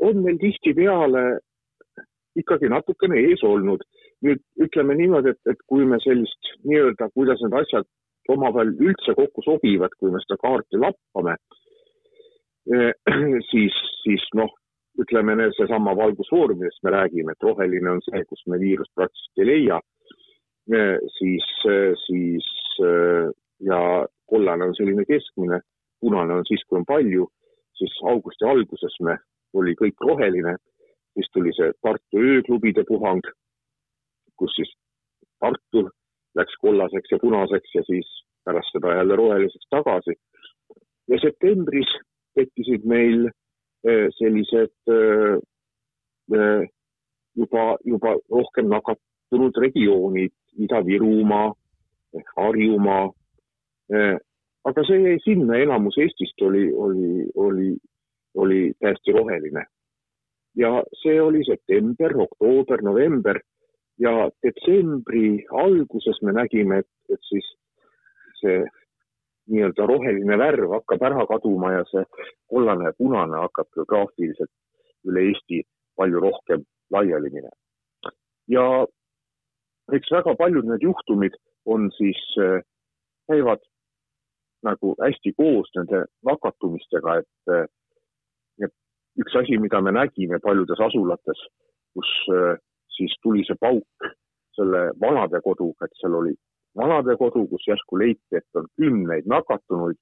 on 0.06 0.20
meil 0.22 0.38
tihtipeale 0.38 1.40
ikkagi 2.38 2.70
natukene 2.70 3.22
ees 3.30 3.44
olnud. 3.44 3.82
nüüd 4.20 4.42
ütleme 4.60 4.98
niimoodi, 5.00 5.32
et, 5.32 5.40
et 5.48 5.62
kui 5.72 5.86
me 5.88 5.96
sellist 6.04 6.50
nii-öelda, 6.68 7.08
kuidas 7.16 7.40
need 7.40 7.54
asjad 7.56 7.86
omavahel 8.28 8.74
üldse 8.84 9.14
kokku 9.16 9.42
sobivad, 9.46 9.94
kui 9.96 10.12
me 10.12 10.20
seda 10.26 10.36
kaarti 10.42 10.82
lappame, 10.82 11.38
siis, 13.52 13.78
siis 14.04 14.26
noh, 14.36 14.52
ütleme, 15.00 15.36
seesama 15.58 15.96
valgusfoor, 15.98 16.54
millest 16.58 16.84
me 16.84 16.94
räägime, 16.96 17.34
et 17.34 17.46
roheline 17.46 17.92
on 17.96 18.02
see, 18.06 18.24
kus 18.30 18.42
me 18.52 18.60
viirust 18.62 18.92
praktiliselt 18.96 19.44
ei 19.44 19.50
leia, 19.50 19.80
siis, 21.18 21.48
siis 22.06 22.50
ja 23.66 23.80
kollane 24.30 24.70
on 24.70 24.76
selline 24.78 25.06
keskmine, 25.10 25.62
punane 26.02 26.34
on 26.40 26.46
siis, 26.48 26.64
kui 26.68 26.80
on 26.80 26.88
palju, 26.88 27.28
siis 27.80 27.96
augusti 28.12 28.46
alguses 28.46 28.96
me, 29.06 29.18
oli 29.54 29.76
kõik 29.80 30.04
roheline, 30.06 30.56
siis 31.18 31.32
tuli 31.34 31.54
see 31.58 31.72
Tartu 31.82 32.22
ööklubide 32.22 32.86
puhang, 32.88 33.24
kus 34.40 34.56
siis 34.56 34.72
Tartu 35.40 35.88
läks 36.38 36.56
kollaseks 36.62 37.16
ja 37.16 37.20
punaseks 37.22 37.76
ja 37.76 37.84
siis 37.88 38.10
pärast 38.46 38.72
seda 38.76 38.96
jälle 39.00 39.16
roheliseks 39.16 39.68
tagasi. 39.70 40.16
ja 41.10 41.18
septembris 41.22 41.90
tekkisid 42.38 42.86
meil 42.86 43.30
sellised 44.18 44.92
juba, 47.40 47.78
juba 47.86 48.16
rohkem 48.32 48.70
nakatunud 48.70 49.58
regioonid, 49.64 50.34
Ida-Virumaa, 50.60 51.54
Harjumaa. 52.36 53.10
aga 54.70 54.84
see 54.86 55.00
jäi 55.02 55.20
sinna, 55.24 55.58
enamus 55.58 55.98
Eestist 55.98 56.42
oli, 56.42 56.66
oli, 56.74 57.26
oli, 57.36 57.70
oli 58.36 58.74
täiesti 58.80 59.16
roheline. 59.16 59.66
ja 60.56 60.84
see 61.02 61.22
oli 61.22 61.44
september, 61.46 62.18
oktoober, 62.18 62.82
november 62.84 63.40
ja 64.00 64.30
detsembri 64.44 65.46
alguses 65.52 66.22
me 66.22 66.34
nägime, 66.36 66.80
et, 66.80 66.90
et 67.14 67.22
siis 67.30 67.48
see 68.42 68.64
nii-öelda 69.50 69.88
roheline 69.90 70.38
värv 70.38 70.74
hakkab 70.78 71.04
ära 71.10 71.26
kaduma 71.30 71.74
ja 71.74 71.84
see 71.92 72.06
kollane 72.52 72.90
ja 72.90 72.98
punane 72.98 73.42
hakkab 73.46 73.70
geograafiliselt 73.76 74.52
üle 75.10 75.26
Eesti 75.30 75.64
palju 76.00 76.22
rohkem 76.24 76.64
laiali 76.94 77.30
minema. 77.34 77.58
ja 78.48 78.66
eks 79.94 80.12
väga 80.12 80.36
paljud 80.38 80.66
need 80.70 80.84
juhtumid 80.86 81.36
on 81.66 81.90
siis, 81.98 82.22
äh, 82.42 82.62
käivad 83.32 83.62
nagu 84.66 84.96
hästi 85.02 85.34
koos 85.38 85.70
nende 85.78 86.06
nakatumistega, 86.26 87.20
et, 87.22 87.54
äh, 87.54 87.66
et 88.66 88.74
üks 89.22 89.36
asi, 89.42 89.58
mida 89.58 89.82
me 89.82 89.94
nägime 89.96 90.40
paljudes 90.44 90.82
asulates, 90.88 91.46
kus 91.94 92.12
äh, 92.36 92.58
siis 92.98 93.16
tuli 93.24 93.46
see 93.48 93.60
pauk 93.62 94.10
selle 94.58 94.90
vanadekoduga, 95.02 95.88
et 95.88 96.02
seal 96.02 96.18
oli 96.22 96.36
vanadekodu, 96.80 97.46
kus 97.52 97.68
järsku 97.68 98.00
leiti, 98.00 98.40
et 98.40 98.60
on 98.60 98.68
kümneid 98.80 99.28
nakatunuid. 99.28 100.00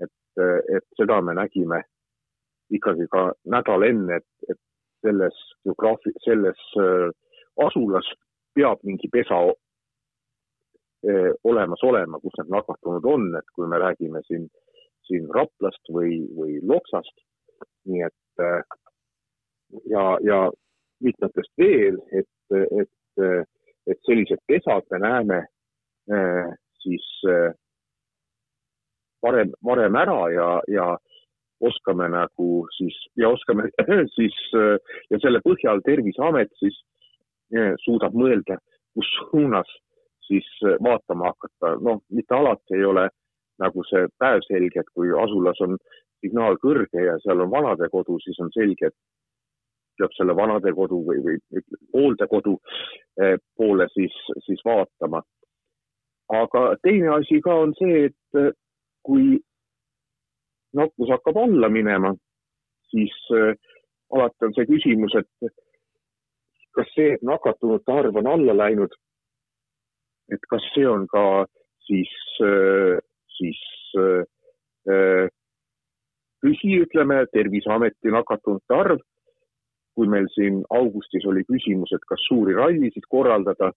et, 0.00 0.42
et 0.76 0.84
seda 0.96 1.20
me 1.22 1.34
nägime 1.36 1.82
ikkagi 2.70 3.06
ka 3.12 3.30
nädal 3.50 3.84
enne, 3.86 4.20
et, 4.20 4.28
et 4.50 4.58
selles 5.04 5.36
geograafi-, 5.66 6.16
selles 6.24 6.60
äh, 6.78 7.10
asulas 7.66 8.06
peab 8.54 8.82
mingi 8.86 9.08
pesa 9.12 9.40
äh, 9.50 11.32
olemas 11.44 11.82
olema, 11.86 12.20
kus 12.20 12.36
need 12.38 12.52
nakatunud 12.54 13.08
on, 13.14 13.30
et 13.38 13.54
kui 13.56 13.68
me 13.70 13.80
räägime 13.82 14.22
siin, 14.28 14.48
siin 15.08 15.28
Raplast 15.34 15.92
või, 15.92 16.22
või 16.36 16.60
Loksast. 16.62 17.16
nii 17.90 18.02
et 18.06 18.44
äh, 18.44 18.62
ja, 19.90 20.04
ja 20.22 20.40
mitmetest 21.00 21.52
veel, 21.58 21.96
et, 22.12 22.28
et, 22.52 23.46
et 23.88 24.00
sellised 24.04 24.42
pesad 24.46 24.84
me 24.92 24.98
näeme 25.00 25.38
siis 26.82 27.06
äh, 27.28 27.52
varem, 29.22 29.52
varem 29.64 29.96
ära 29.96 30.20
ja, 30.32 30.48
ja 30.68 30.86
oskame 31.60 32.08
nagu 32.08 32.66
siis 32.76 32.96
ja 33.16 33.28
oskame 33.28 33.68
siis 34.16 34.36
äh, 34.56 34.76
ja 35.10 35.20
selle 35.20 35.42
põhjal 35.44 35.82
Terviseamet 35.84 36.52
siis 36.62 36.80
suudab 37.82 38.14
mõelda, 38.14 38.60
kus 38.94 39.08
suunas 39.16 39.70
siis 40.22 40.46
vaatama 40.86 41.32
hakata. 41.32 41.72
noh, 41.82 41.96
mitte 42.14 42.34
alati 42.36 42.76
ei 42.76 42.84
ole 42.86 43.08
nagu 43.58 43.82
see 43.88 44.04
päevselge, 44.22 44.84
et 44.84 44.92
kui 44.94 45.10
asulas 45.18 45.58
on 45.66 45.74
signaal 46.22 46.54
kõrge 46.62 47.02
ja 47.02 47.16
seal 47.24 47.42
on 47.42 47.50
vanadekodu, 47.50 48.20
siis 48.22 48.38
on 48.38 48.52
selge, 48.54 48.92
et 48.92 48.94
peab 49.98 50.14
selle 50.14 50.36
vanadekodu 50.38 51.00
või, 51.08 51.18
või 51.26 51.64
hooldekodu 51.90 52.54
poole 53.58 53.88
siis, 53.96 54.14
siis 54.46 54.62
vaatama 54.64 55.24
aga 56.30 56.76
teine 56.82 57.08
asi 57.16 57.40
ka 57.42 57.54
on 57.64 57.74
see, 57.78 58.06
et 58.08 58.38
äh, 58.38 58.52
kui 59.06 59.40
nakkus 60.76 61.10
hakkab 61.10 61.40
alla 61.42 61.70
minema, 61.72 62.12
siis 62.90 63.14
äh, 63.34 63.54
alati 64.14 64.46
on 64.46 64.54
see 64.54 64.68
küsimus, 64.70 65.16
et 65.18 65.52
kas 66.76 66.90
see, 66.94 67.16
et 67.16 67.24
nakatunute 67.26 67.92
arv 67.92 68.20
on 68.22 68.30
alla 68.30 68.54
läinud, 68.54 68.94
et 70.30 70.50
kas 70.52 70.66
see 70.74 70.86
on 70.86 71.08
ka 71.10 71.24
siis, 71.88 72.12
äh, 72.46 72.98
siis 73.38 73.58
püsi, 76.40 76.76
ütleme, 76.84 77.24
Terviseameti 77.34 78.12
nakatunute 78.14 78.76
arv. 78.76 79.00
kui 79.98 80.06
meil 80.08 80.28
siin 80.32 80.60
augustis 80.72 81.24
oli 81.28 81.42
küsimus, 81.44 81.90
et 81.92 82.04
kas 82.08 82.22
suuri 82.28 82.54
rallisid 82.56 83.04
korraldada, 83.10 83.72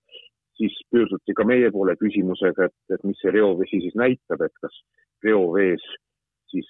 siis 0.64 0.80
pöörduti 0.92 1.36
ka 1.36 1.46
meie 1.48 1.72
poole 1.72 1.96
küsimusega, 2.00 2.70
et, 2.70 2.96
et 2.96 3.04
mis 3.08 3.20
see 3.22 3.34
reovesi 3.36 3.82
siis 3.84 3.96
näitab, 4.00 4.44
et 4.46 4.54
kas 4.64 4.80
reovees 5.26 5.84
siis 6.52 6.70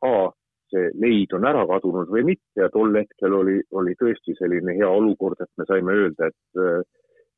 ka 0.00 0.30
see 0.70 0.90
leid 1.02 1.34
on 1.36 1.46
ära 1.50 1.64
kadunud 1.68 2.10
või 2.14 2.22
mitte 2.30 2.62
ja 2.62 2.70
tol 2.72 2.94
hetkel 2.94 3.34
oli, 3.34 3.56
oli 3.76 3.96
tõesti 4.00 4.36
selline 4.38 4.76
hea 4.78 4.88
olukord, 4.88 5.40
et 5.42 5.50
me 5.58 5.66
saime 5.68 5.96
öelda, 5.98 6.30
et 6.30 6.62
äh, 6.62 6.84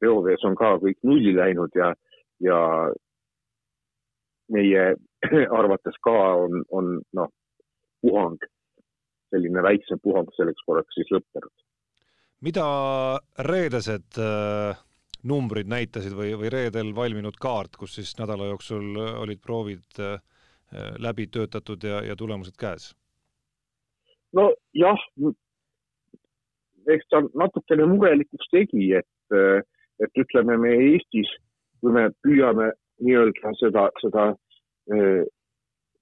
reovees 0.04 0.44
on 0.48 0.58
ka 0.58 0.74
kõik 0.82 1.00
nulli 1.08 1.32
läinud 1.36 1.74
ja, 1.78 1.92
ja 2.44 2.60
meie 4.52 4.86
arvates 5.60 5.98
ka 6.04 6.16
on, 6.44 6.62
on 6.70 6.94
noh, 7.16 7.32
puhang, 8.04 8.38
selline 9.32 9.64
väiksem 9.64 10.02
puhang 10.04 10.30
selleks 10.36 10.68
korraks 10.68 11.00
siis 11.00 11.10
lõppenud. 11.16 11.52
mida 12.42 12.64
reedesed 13.48 14.20
äh 14.20 14.91
numbrid 15.28 15.68
näitasid 15.70 16.14
või, 16.18 16.32
või 16.38 16.50
reedel 16.52 16.94
valminud 16.96 17.36
kaart, 17.40 17.76
kus 17.78 17.94
siis 17.98 18.14
nädala 18.18 18.50
jooksul 18.50 18.96
olid 19.22 19.40
proovid 19.42 20.02
äh, 20.02 20.18
läbi 20.98 21.26
töötatud 21.26 21.84
ja, 21.84 22.02
ja 22.06 22.16
tulemused 22.16 22.56
käes? 22.58 22.92
nojah, 24.32 25.02
eks 26.88 27.08
ta 27.12 27.20
natukene 27.36 27.86
murelikuks 27.90 28.48
tegi, 28.52 28.86
et, 28.96 29.36
et 30.00 30.22
ütleme, 30.24 30.56
me 30.56 30.72
Eestis, 30.88 31.30
kui 31.80 31.92
me 31.94 32.08
püüame 32.24 32.72
nii-öelda 33.02 33.52
seda, 33.60 33.88
seda 34.02 34.28
eh, 34.94 35.24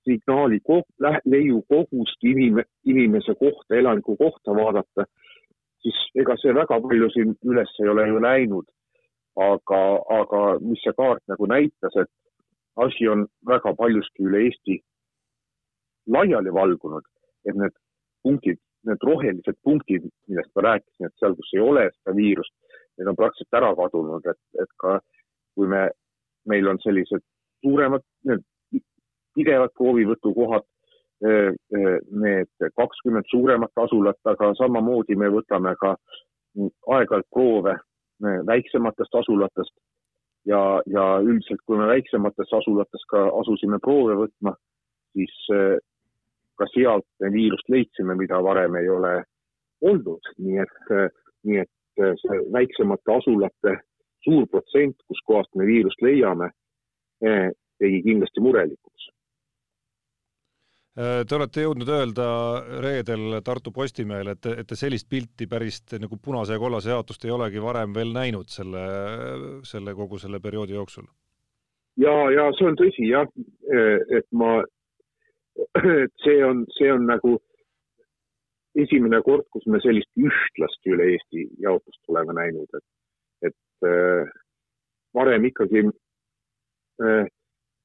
signaali 0.06 0.60
koh, 0.66 0.84
leiu 1.24 1.62
kogust 1.68 2.22
inim, 2.26 2.60
inimese 2.88 3.34
kohta, 3.40 3.76
elaniku 3.76 4.16
kohta 4.20 4.54
vaadata, 4.56 5.06
siis 5.82 5.98
ega 6.20 6.36
see 6.40 6.54
väga 6.56 6.80
palju 6.84 7.10
siin 7.14 7.34
üles 7.48 7.72
ei 7.80 7.88
ole 7.88 8.06
ju 8.08 8.22
läinud 8.22 8.68
aga, 9.36 9.80
aga 10.20 10.40
mis 10.60 10.82
see 10.84 10.94
kaart 10.96 11.22
nagu 11.30 11.46
näitas, 11.46 11.96
et 11.96 12.10
asi 12.76 13.08
on 13.08 13.26
väga 13.46 13.74
paljuski 13.78 14.26
üle 14.26 14.44
Eesti 14.46 14.80
laiali 16.10 16.52
valgunud, 16.54 17.04
et 17.46 17.56
need 17.56 17.76
punktid, 18.22 18.58
need 18.88 19.06
rohelised 19.06 19.58
punktid, 19.64 20.08
millest 20.28 20.50
ma 20.56 20.66
rääkisin, 20.70 21.06
et 21.06 21.22
seal, 21.22 21.36
kus 21.38 21.54
ei 21.54 21.62
ole 21.62 21.86
seda 21.92 22.16
viirust, 22.16 22.54
need 22.98 23.10
on 23.10 23.18
praktiliselt 23.18 23.58
ära 23.60 23.70
kadunud, 23.78 24.26
et, 24.26 24.40
et 24.62 24.72
ka 24.80 24.98
kui 25.54 25.68
me, 25.70 25.88
meil 26.48 26.68
on 26.70 26.80
sellised 26.82 27.22
suuremad, 27.64 28.04
need 28.28 28.44
pidevad 29.36 29.72
proovivõtukohad, 29.78 30.64
eh, 31.26 31.52
eh, 31.76 31.98
need 32.10 32.70
kakskümmend 32.80 33.28
suuremat 33.30 33.84
asulat, 33.84 34.18
aga 34.24 34.54
samamoodi 34.58 35.16
me 35.16 35.30
võtame 35.30 35.76
ka 35.80 35.94
aeg-ajalt 36.58 37.28
proove 37.30 37.76
väiksematest 38.22 39.14
asulatest. 39.14 39.74
Ja, 40.48 40.80
ja 40.86 41.04
üldiselt, 41.20 41.60
kui 41.66 41.76
me 41.76 41.86
väiksematest 41.90 42.52
asulatest 42.56 43.04
ka 43.12 43.26
asusime 43.42 43.78
proove 43.82 44.16
võtma, 44.22 44.54
siis 45.12 45.34
ka 46.56 46.68
sealt 46.72 47.04
me 47.20 47.28
viirust 47.34 47.68
leidsime, 47.68 48.16
mida 48.16 48.40
varem 48.42 48.78
ei 48.80 48.88
ole 48.88 49.12
olnud, 49.84 50.32
nii 50.40 50.62
et, 50.64 50.80
nii 51.44 51.60
et 51.60 52.04
see 52.22 52.40
väiksemate 52.56 53.12
asulate 53.18 53.76
suur 54.24 54.48
protsent, 54.48 54.96
kuskohast 55.12 55.52
me 55.60 55.68
viirust 55.68 56.00
leiame, 56.04 56.50
tegi 57.20 58.02
kindlasti 58.08 58.40
murelikuks 58.44 59.10
te 60.94 61.36
olete 61.36 61.62
jõudnud 61.62 61.88
öelda 61.88 62.24
reedel 62.82 63.38
Tartu 63.46 63.70
Postimehele, 63.72 64.34
et, 64.34 64.46
et 64.62 64.66
te 64.68 64.76
sellist 64.76 65.08
pilti 65.08 65.46
päris 65.46 65.80
nagu 66.02 66.18
punase 66.18 66.56
ja 66.56 66.62
kollase 66.62 66.90
jaotust 66.90 67.24
ei 67.24 67.30
olegi 67.30 67.62
varem 67.62 67.94
veel 67.94 68.10
näinud 68.12 68.50
selle, 68.50 68.82
selle 69.64 69.94
kogu 69.94 70.18
selle 70.18 70.40
perioodi 70.40 70.74
jooksul. 70.74 71.06
ja, 71.96 72.14
ja 72.34 72.48
see 72.58 72.66
on 72.66 72.80
tõsi 72.80 73.06
jah, 73.10 73.30
et 74.18 74.26
ma, 74.32 74.58
et 76.04 76.26
see 76.26 76.42
on, 76.44 76.66
see 76.78 76.90
on 76.92 77.06
nagu 77.06 77.38
esimene 78.78 79.20
kord, 79.26 79.46
kus 79.50 79.66
me 79.66 79.80
sellist 79.82 80.10
ühtlast 80.18 80.86
üle 80.90 81.08
Eesti 81.14 81.46
jaotust 81.62 82.12
oleme 82.12 82.36
näinud, 82.38 82.78
et, 82.78 83.50
et 83.50 83.88
äh, 83.88 84.30
varem 85.16 85.46
ikkagi 85.50 85.84
äh, 85.86 87.26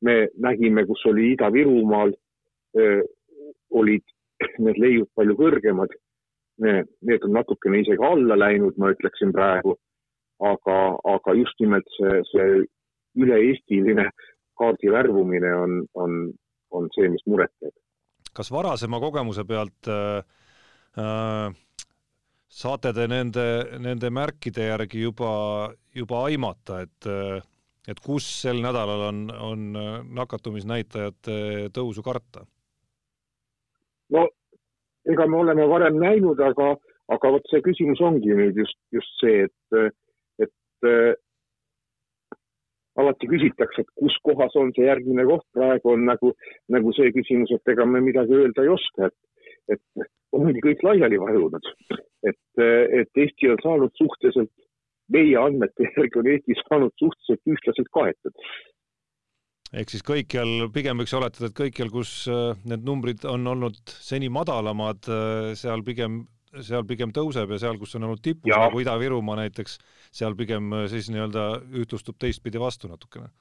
me 0.05 0.15
nägime, 0.37 0.85
kus 0.85 1.01
oli 1.09 1.31
Ida-Virumaal 1.33 2.13
olid 3.75 4.05
need 4.65 4.79
leiud 4.81 5.09
palju 5.15 5.37
kõrgemad. 5.39 5.95
Need 6.63 7.25
on 7.27 7.33
natukene 7.35 7.81
isegi 7.83 8.03
alla 8.03 8.37
läinud, 8.39 8.77
ma 8.79 8.93
ütleksin 8.95 9.33
praegu. 9.35 9.75
aga, 10.43 10.77
aga 11.07 11.33
just 11.39 11.55
nimelt 11.63 11.85
see, 11.95 12.15
see 12.27 12.55
üle-eestiline 13.23 14.09
kaardi 14.59 14.91
värvumine 14.91 15.51
on, 15.55 15.77
on, 15.95 16.17
on 16.75 16.89
see, 16.91 17.07
mis 17.07 17.23
muret 17.31 17.53
teeb. 17.63 17.71
kas 18.35 18.51
varasema 18.51 18.99
kogemuse 18.99 19.45
pealt 19.47 19.87
äh, 19.87 20.19
äh, 20.99 21.55
saate 22.51 22.91
te 22.95 23.07
nende, 23.07 23.45
nende 23.79 24.11
märkide 24.11 24.67
järgi 24.69 25.05
juba, 25.05 25.31
juba 25.95 26.25
aimata, 26.27 26.81
et 26.83 27.09
et 27.87 27.99
kus 28.01 28.25
sel 28.41 28.61
nädalal 28.63 29.03
on, 29.11 29.17
on 29.29 29.65
nakatumisnäitajate 30.17 31.69
tõusu 31.75 32.01
karta? 32.05 32.45
No 34.13 34.27
ega 35.11 35.27
me 35.27 35.37
oleme 35.37 35.67
varem 35.69 35.99
näinud, 36.01 36.39
aga, 36.41 36.73
aga 37.13 37.31
vot 37.35 37.51
see 37.51 37.61
küsimus 37.65 38.01
ongi 38.01 38.33
nüüd 38.33 38.57
just, 38.57 38.77
just 38.95 39.21
see, 39.21 39.45
et, 39.45 39.93
et 40.41 40.89
äh, 40.89 41.13
alati 43.01 43.29
küsitakse, 43.29 43.83
et 43.83 43.93
kus 43.99 44.17
kohas 44.25 44.55
on 44.59 44.71
see 44.75 44.87
järgmine 44.87 45.25
koht, 45.29 45.45
praegu 45.57 45.93
on 45.93 46.05
nagu, 46.09 46.33
nagu 46.73 46.93
see 46.97 47.13
küsimus, 47.15 47.53
et 47.53 47.73
ega 47.75 47.85
me 47.85 48.01
midagi 48.03 48.37
öelda 48.37 48.65
ei 48.65 48.71
oska, 48.73 49.09
et, 49.11 49.75
et 49.75 50.07
ongi 50.35 50.63
kõik 50.63 50.85
laiali 50.85 51.19
vajunud. 51.21 51.73
et, 52.25 52.61
et 53.01 53.21
Eesti 53.21 53.51
on 53.53 53.59
saanud 53.61 53.91
suhteliselt, 53.99 54.51
meie 55.13 55.35
andmete 55.37 55.85
järgi 55.91 56.21
on 56.21 56.31
Eesti 56.31 56.57
saanud 56.63 56.95
suhteliselt 56.97 57.53
ühtlaselt 57.53 57.91
kaetud 57.93 58.47
ehk 59.75 59.91
siis 59.91 60.05
kõikjal, 60.05 60.69
pigem 60.73 61.01
võiks 61.01 61.13
oletada, 61.17 61.49
et 61.49 61.57
kõikjal, 61.57 61.91
kus 61.93 62.13
äh, 62.31 62.55
need 62.69 62.85
numbrid 62.87 63.25
on 63.29 63.45
olnud 63.51 63.79
seni 63.91 64.29
madalamad, 64.31 65.07
äh, 65.11 65.51
seal 65.59 65.83
pigem, 65.87 66.21
seal 66.63 66.85
pigem 66.87 67.11
tõuseb 67.15 67.51
ja 67.51 67.59
seal, 67.65 67.79
kus 67.81 67.97
on 67.97 68.07
olnud 68.07 68.23
tipus 68.23 68.53
nagu 68.53 68.79
Ida-Virumaa 68.83 69.41
näiteks, 69.41 69.77
seal 70.15 70.37
pigem 70.39 70.71
äh, 70.73 70.85
siis 70.91 71.09
nii-öelda 71.11 71.47
ühtlustub 71.81 72.19
teistpidi 72.21 72.61
vastu 72.61 72.91
natukene. 72.91 73.31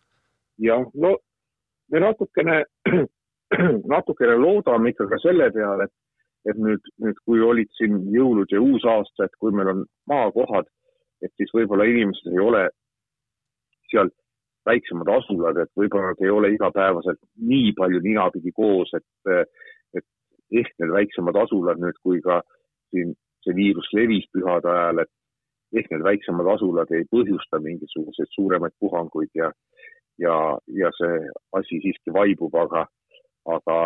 jah, 0.63 0.83
no 0.95 1.17
me 1.93 2.03
natukene, 2.03 2.63
natukene 3.95 4.39
loodame 4.41 4.95
ikka 4.95 5.07
ka 5.13 5.21
selle 5.23 5.51
peale, 5.55 5.87
et, 5.87 5.95
et 6.51 6.59
nüüd, 6.59 6.95
nüüd 7.05 7.21
kui 7.27 7.43
olid 7.43 7.71
siin 7.79 8.01
jõulud 8.15 8.51
ja 8.51 8.63
uusaasta, 8.63 9.29
et 9.29 9.39
kui 9.39 9.55
meil 9.55 9.71
on 9.71 9.87
maakohad, 10.11 10.67
et 11.23 11.33
siis 11.39 11.55
võib-olla 11.55 11.87
inimesed 11.89 12.35
ei 12.35 12.43
ole 12.43 12.67
seal 13.93 14.11
väiksemad 14.69 15.11
asulad, 15.19 15.59
et 15.61 15.71
võib-olla 15.79 16.13
nad 16.13 16.23
ei 16.25 16.33
ole 16.33 16.53
igapäevaselt 16.55 17.21
nii 17.51 17.73
palju 17.79 18.01
ninapidi 18.05 18.53
koos, 18.57 18.93
et, 18.97 19.33
et 19.99 20.07
ehk 20.61 20.73
need 20.81 20.95
väiksemad 20.95 21.37
asulad 21.45 21.83
nüüd, 21.83 21.99
kui 22.03 22.23
ka 22.25 22.41
siin 22.93 23.15
see 23.45 23.57
viirus 23.57 23.91
levis 23.97 24.27
pühade 24.33 24.71
ajal, 24.71 25.05
et 25.05 25.79
ehk 25.81 25.91
need 25.93 26.07
väiksemad 26.07 26.49
asulad 26.55 26.91
ei 26.95 27.07
põhjusta 27.13 27.61
mingisuguseid 27.61 28.31
suuremaid 28.33 28.75
puhanguid 28.81 29.31
ja, 29.37 29.51
ja, 30.23 30.37
ja 30.81 30.91
see 30.99 31.21
asi 31.59 31.81
siiski 31.85 32.15
vaibub, 32.15 32.55
aga, 32.65 32.87
aga 33.57 33.79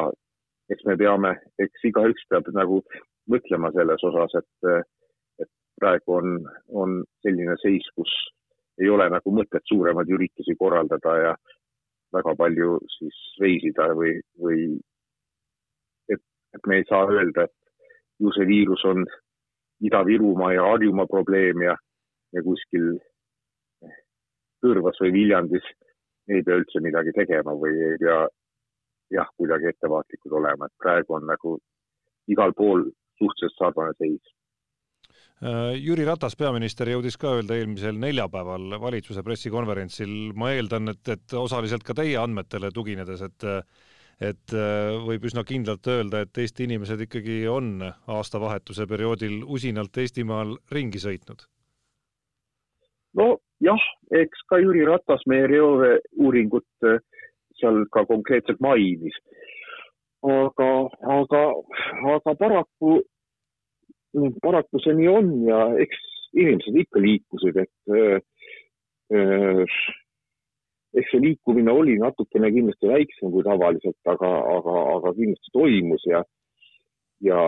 eks 0.72 0.84
me 0.86 0.96
peame, 1.00 1.34
eks 1.58 1.86
igaüks 1.90 2.26
peab 2.30 2.50
nagu 2.54 2.82
mõtlema 3.32 3.72
selles 3.74 4.04
osas, 4.08 4.36
et, 4.40 4.88
et 5.42 5.50
praegu 5.80 6.18
on, 6.20 6.36
on 6.82 7.00
selline 7.24 7.56
seis, 7.62 7.86
kus 7.96 8.12
ei 8.78 8.90
ole 8.90 9.08
nagu 9.10 9.32
mõtet 9.34 9.64
suuremaid 9.70 10.10
üritusi 10.14 10.54
korraldada 10.58 11.14
ja 11.22 11.32
väga 12.14 12.34
palju 12.38 12.78
siis 12.96 13.16
reisida 13.42 13.90
või, 13.98 14.14
või 14.42 14.60
et, 16.08 16.22
et 16.54 16.66
me 16.66 16.78
ei 16.80 16.86
saa 16.88 17.08
öelda, 17.10 17.44
et 17.48 18.22
ju 18.22 18.32
see 18.34 18.46
viirus 18.48 18.84
on 18.88 19.04
Ida-Virumaa 19.84 20.54
ja 20.54 20.64
Harjumaa 20.70 21.06
probleem 21.10 21.62
ja, 21.62 21.76
ja 22.34 22.42
kuskil 22.42 22.96
Tõrvas 24.58 24.98
või 24.98 25.12
Viljandis 25.14 25.66
ei 26.28 26.42
pea 26.42 26.56
üldse 26.58 26.80
midagi 26.82 27.12
tegema 27.14 27.52
või 27.54 27.76
ei 27.78 27.98
pea 28.00 28.24
jah, 29.14 29.28
kuidagi 29.38 29.70
ettevaatlikud 29.70 30.34
olema, 30.40 30.66
et 30.66 30.82
praegu 30.82 31.14
on 31.14 31.28
nagu 31.30 31.54
igal 32.28 32.52
pool 32.58 32.82
suhteliselt 33.20 33.54
sarnane 33.60 33.94
seis 34.00 34.34
Jüri 35.38 36.02
Ratas, 36.02 36.34
peaminister, 36.34 36.88
jõudis 36.90 37.14
ka 37.20 37.36
öelda 37.36 37.54
eelmisel 37.54 37.94
neljapäeval 38.02 38.72
valitsuse 38.82 39.22
pressikonverentsil, 39.22 40.32
ma 40.34 40.50
eeldan, 40.50 40.90
et, 40.90 41.12
et 41.14 41.34
osaliselt 41.38 41.84
ka 41.86 41.94
teie 41.94 42.16
andmetele 42.18 42.72
tuginedes, 42.74 43.22
et 43.22 43.46
et 44.18 44.54
äh, 44.54 44.96
võib 45.06 45.28
üsna 45.28 45.44
kindlalt 45.46 45.86
öelda, 45.86 46.24
et 46.24 46.38
Eesti 46.42 46.66
inimesed 46.66 47.04
ikkagi 47.06 47.44
on 47.50 47.84
aastavahetuse 47.86 48.86
perioodil 48.90 49.44
usinalt 49.46 49.96
Eestimaal 50.02 50.56
ringi 50.74 50.98
sõitnud? 51.02 51.46
nojah, 53.18 53.84
eks 54.14 54.42
ka 54.50 54.58
Jüri 54.62 54.84
Ratas 54.86 55.22
meie 55.30 55.46
reovee 55.50 56.00
uuringut 56.18 56.66
äh, 56.86 56.98
seal 57.58 57.84
ka 57.94 58.04
konkreetselt 58.10 58.60
mainis. 58.60 59.14
aga, 60.22 60.68
aga, 61.14 61.42
aga 62.16 62.34
paraku 62.38 62.98
paraku 64.42 64.80
see 64.82 64.96
nii 64.98 65.08
on 65.12 65.30
ja 65.48 65.62
eks 65.84 66.04
inimesed 66.36 66.76
ikka 66.82 67.02
liikusid, 67.02 67.56
et 67.62 67.94
äh, 67.94 68.18
äh, 69.14 69.78
eks 70.98 71.12
see 71.12 71.22
liikumine 71.22 71.72
oli 71.72 71.96
natukene 72.00 72.50
kindlasti 72.52 72.90
väiksem 72.90 73.32
kui 73.32 73.44
tavaliselt, 73.46 73.98
aga, 74.12 74.32
aga, 74.56 74.76
aga 74.96 75.14
kindlasti 75.16 75.54
toimus 75.54 76.04
ja, 76.08 76.22
ja 77.24 77.40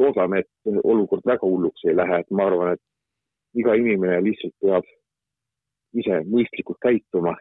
loodame, 0.00 0.44
et 0.44 0.80
olukord 0.84 1.26
väga 1.26 1.46
hulluks 1.46 1.84
ei 1.88 1.96
lähe, 1.96 2.22
et 2.22 2.30
ma 2.30 2.48
arvan, 2.48 2.76
et 2.76 3.60
iga 3.60 3.74
inimene 3.78 4.20
lihtsalt 4.24 4.54
peab 4.62 4.86
ise 6.00 6.20
mõistlikult 6.30 6.78
käituma. 6.82 7.34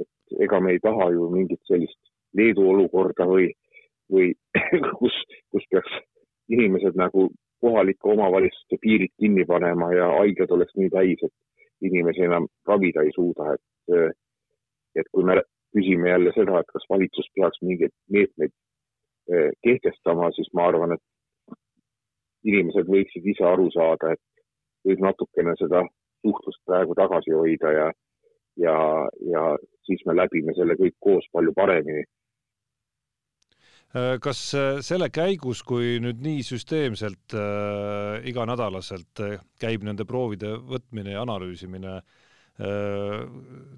et 0.00 0.40
ega 0.40 0.60
me 0.60 0.72
ei 0.72 0.80
taha 0.80 1.10
ju 1.12 1.28
mingit 1.30 1.60
sellist 1.68 1.98
Leedu 2.32 2.64
olukorda 2.64 3.26
või, 3.28 3.50
või 4.08 4.30
kus, 4.98 5.16
kus 5.52 5.66
peaks 5.70 5.98
inimesed 6.48 6.96
nagu 6.96 7.28
kohalike 7.62 8.08
omavalitsuste 8.14 8.78
piirid 8.82 9.14
kinni 9.20 9.44
panema 9.46 9.92
ja 9.94 10.10
haiglad 10.18 10.50
oleks 10.56 10.74
nii 10.76 10.90
täis, 10.90 11.22
et 11.22 11.88
inimesi 11.88 12.26
enam 12.26 12.48
ravida 12.68 13.02
ei 13.06 13.14
suuda, 13.14 13.54
et, 13.54 14.18
et 14.98 15.08
kui 15.12 15.24
me 15.24 15.38
küsime 15.74 16.10
jälle 16.10 16.32
seda, 16.36 16.60
et 16.60 16.70
kas 16.74 16.84
valitsus 16.90 17.30
peaks 17.34 17.62
mingeid 17.62 17.94
meetmeid 18.12 18.52
eh, 19.32 19.50
kehtestama, 19.64 20.30
siis 20.36 20.50
ma 20.54 20.68
arvan, 20.70 20.96
et 20.96 21.56
inimesed 22.44 22.90
võiksid 22.94 23.26
ise 23.34 23.46
aru 23.46 23.68
saada, 23.74 24.12
et 24.14 24.22
võib 24.86 25.04
natukene 25.06 25.54
seda 25.60 25.84
suhtlust 26.22 26.62
praegu 26.66 26.94
tagasi 26.98 27.34
hoida 27.34 27.72
ja, 27.76 27.86
ja, 28.64 28.76
ja 29.34 29.44
siis 29.86 30.02
me 30.06 30.16
läbime 30.18 30.54
selle 30.58 30.76
kõik 30.78 30.98
koos 31.00 31.26
palju 31.32 31.54
paremini 31.56 32.04
kas 33.92 34.40
äh, 34.56 34.80
selle 34.80 35.10
käigus, 35.12 35.60
kui 35.68 35.98
nüüd 36.00 36.22
nii 36.24 36.40
süsteemselt 36.46 37.34
äh, 37.36 38.24
iganädalaselt 38.30 39.20
äh, 39.20 39.38
käib 39.60 39.84
nende 39.84 40.06
proovide 40.08 40.54
võtmine 40.56 41.12
ja 41.12 41.24
analüüsimine 41.26 41.98
äh, 42.00 43.18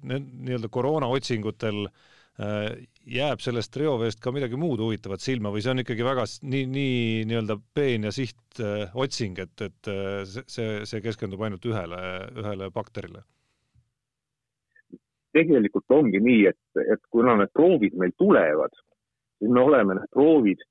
nii-öelda 0.06 0.70
koroonaotsingutel 0.70 1.88
äh,, 1.88 2.86
jääb 3.06 3.42
sellest 3.44 3.76
reoveest 3.76 4.22
ka 4.22 4.32
midagi 4.34 4.58
muud 4.58 4.80
huvitavat 4.82 5.22
silma 5.22 5.52
või 5.54 5.62
see 5.62 5.74
on 5.74 5.82
ikkagi 5.82 6.06
väga 6.06 6.24
nii, 6.42 6.64
nii 6.70 6.96
nii-öelda 7.30 7.58
peen 7.74 8.08
ja 8.08 8.14
siht 8.14 8.62
äh, 8.62 8.90
otsing, 8.94 9.38
et, 9.42 9.54
et 9.66 9.90
äh, 9.90 10.22
see, 10.46 10.80
see 10.86 11.02
keskendub 11.04 11.42
ainult 11.42 11.66
ühele, 11.68 12.00
ühele 12.38 12.70
bakterile? 12.74 13.26
tegelikult 15.34 15.90
ongi 15.90 16.20
nii, 16.22 16.42
et, 16.46 16.82
et 16.94 17.00
kuna 17.10 17.34
need 17.40 17.50
proovid 17.50 17.96
meil 17.98 18.12
tulevad 18.14 18.76
siis 19.38 19.50
me 19.50 19.60
oleme 19.60 19.98
need 19.98 20.10
proovid 20.12 20.62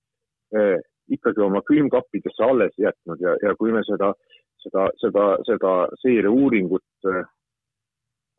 eh, 0.58 0.80
ikkagi 1.13 1.43
oma 1.43 1.62
külmkappidesse 1.67 2.43
alles 2.45 2.76
jätnud 2.80 3.21
ja, 3.21 3.36
ja 3.43 3.56
kui 3.60 3.73
me 3.76 3.84
seda, 3.88 4.13
seda, 4.63 4.88
seda, 5.04 5.30
seda 5.49 5.73
seireuuringut 6.02 7.12
eh,, 7.12 7.23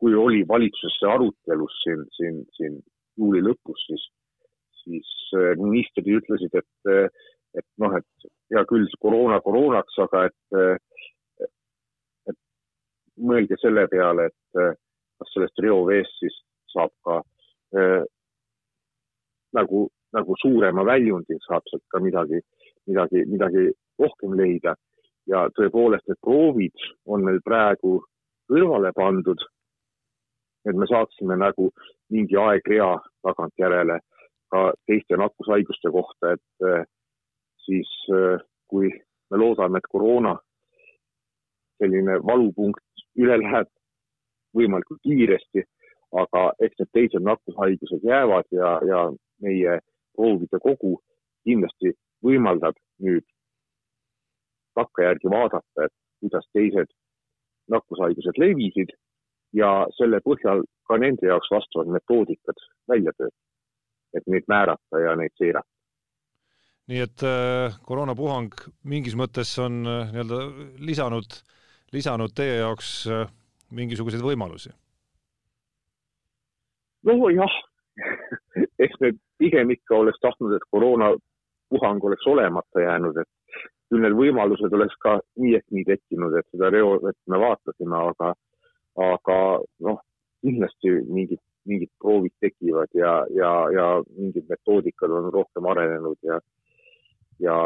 kui 0.01 0.15
oli 0.15 0.43
valitsuses 0.47 0.99
see 0.99 1.11
arutelus 1.11 1.75
siin, 1.83 2.03
siin, 2.17 2.41
siin 2.57 2.79
juuli 3.17 3.41
lõpus, 3.45 3.85
siis, 3.89 4.07
siis 4.83 5.11
eh, 5.39 5.53
ministrid 5.61 6.09
ütlesid, 6.19 6.57
et, 6.59 6.91
eh, 6.91 7.29
et 7.55 7.67
noh, 7.81 7.95
et 7.97 8.29
hea 8.53 8.65
küll, 8.69 8.87
koroona 9.01 9.39
koroonaks, 9.45 9.99
aga 10.05 10.25
et, 10.29 10.57
eh, 10.59 11.47
et 12.31 12.39
mõelge 13.17 13.57
selle 13.61 13.87
peale, 13.91 14.29
et 14.31 14.61
eh, 14.61 14.75
kas 15.21 15.33
sellest 15.33 15.63
reoveest 15.63 16.19
siis 16.19 16.41
saab 16.73 16.91
ka 17.07 17.21
nagu 19.55 19.79
nagu 20.15 20.35
suurema 20.41 20.85
väljundi, 20.87 21.37
saab 21.47 21.67
sealt 21.69 21.83
ka 21.91 22.01
midagi, 22.03 22.41
midagi, 22.87 23.25
midagi 23.31 23.69
rohkem 24.01 24.35
leida. 24.39 24.75
ja 25.25 25.47
tõepoolest, 25.57 26.05
need 26.05 26.19
proovid 26.21 26.83
on 27.09 27.23
meil 27.25 27.39
praegu 27.41 27.97
kõrvale 28.51 28.91
pandud. 28.93 29.39
et 30.65 30.75
me 30.75 30.85
saaksime 30.89 31.35
nagu 31.37 31.69
mingi 32.09 32.37
aegrea 32.37 32.97
tagantjärele 33.21 33.99
ka 34.51 34.61
teiste 34.87 35.17
nakkushaiguste 35.17 35.91
kohta, 35.91 36.31
et 36.33 36.67
eh, 36.69 36.85
siis 37.65 37.89
eh, 38.13 38.37
kui 38.67 38.89
me 39.31 39.37
loodame, 39.37 39.77
et 39.77 39.89
koroona 39.89 40.35
selline 41.81 42.19
valupunkt 42.25 43.05
üle 43.19 43.37
läheb 43.41 43.69
võimalikult 44.55 45.01
kiiresti, 45.03 45.65
aga 46.21 46.45
eks 46.63 46.79
need 46.79 46.91
teised 46.97 47.25
nakkushaigused 47.25 48.05
jäävad 48.07 48.47
ja, 48.55 48.71
ja 48.87 49.01
meie 49.43 49.79
proovide 50.15 50.59
kogu 50.63 50.95
kindlasti 51.45 51.93
võimaldab 52.25 52.77
nüüd 53.05 53.25
takkajärgi 54.75 55.31
vaadata, 55.31 55.87
et 55.87 55.93
kuidas 56.19 56.47
teised 56.53 56.91
nakkushaigused 57.71 58.39
levisid 58.41 58.91
ja 59.55 59.71
selle 59.97 60.19
põhjal 60.25 60.65
ka 60.89 60.97
nende 61.01 61.29
jaoks 61.29 61.51
vastavad 61.53 61.93
metoodikad 61.95 62.59
välja 62.91 63.13
töötada, 63.15 63.45
et 64.17 64.27
neid 64.31 64.47
määrata 64.51 65.01
ja 65.01 65.15
neid 65.19 65.33
seirata. 65.39 65.69
nii 66.91 67.01
et 67.01 67.23
äh, 67.25 67.77
koroonapuhang 67.87 68.53
mingis 68.85 69.15
mõttes 69.17 69.55
on 69.61 69.81
äh, 69.89 70.11
nii-öelda 70.13 70.41
lisanud, 70.85 71.39
lisanud 71.95 72.35
teie 72.37 72.59
jaoks 72.59 72.91
äh, 73.09 73.29
mingisuguseid 73.71 74.21
võimalusi? 74.25 74.73
nojah 77.05 77.55
eks 78.79 78.99
me 79.01 79.11
pigem 79.37 79.71
ikka 79.75 79.95
oleks 79.95 80.19
tahtnud, 80.21 80.55
et 80.55 80.67
koroonapuhang 80.71 82.03
oleks 82.03 82.27
olemata 82.27 82.83
jäänud, 82.83 83.17
et 83.21 83.61
küll 83.89 84.03
need 84.03 84.17
võimalused 84.17 84.73
oleks 84.73 84.97
ka 85.03 85.17
nii 85.41 85.55
ehk 85.59 85.65
nii 85.71 85.85
tekkinud, 85.87 86.35
et 86.39 86.47
seda 86.51 86.71
reovett 86.73 87.19
me 87.31 87.39
vaatasime, 87.41 87.97
aga, 88.11 88.33
aga 89.09 89.39
noh, 89.87 89.99
kindlasti 90.45 90.93
mingid, 91.07 91.41
mingid 91.69 91.91
proovid 92.01 92.33
tekivad 92.41 92.91
ja, 92.97 93.17
ja, 93.33 93.51
ja 93.73 93.87
mingid 94.17 94.49
metoodikad 94.49 95.11
on 95.11 95.31
rohkem 95.33 95.69
arenenud 95.71 96.17
ja, 96.25 96.39
ja 97.41 97.57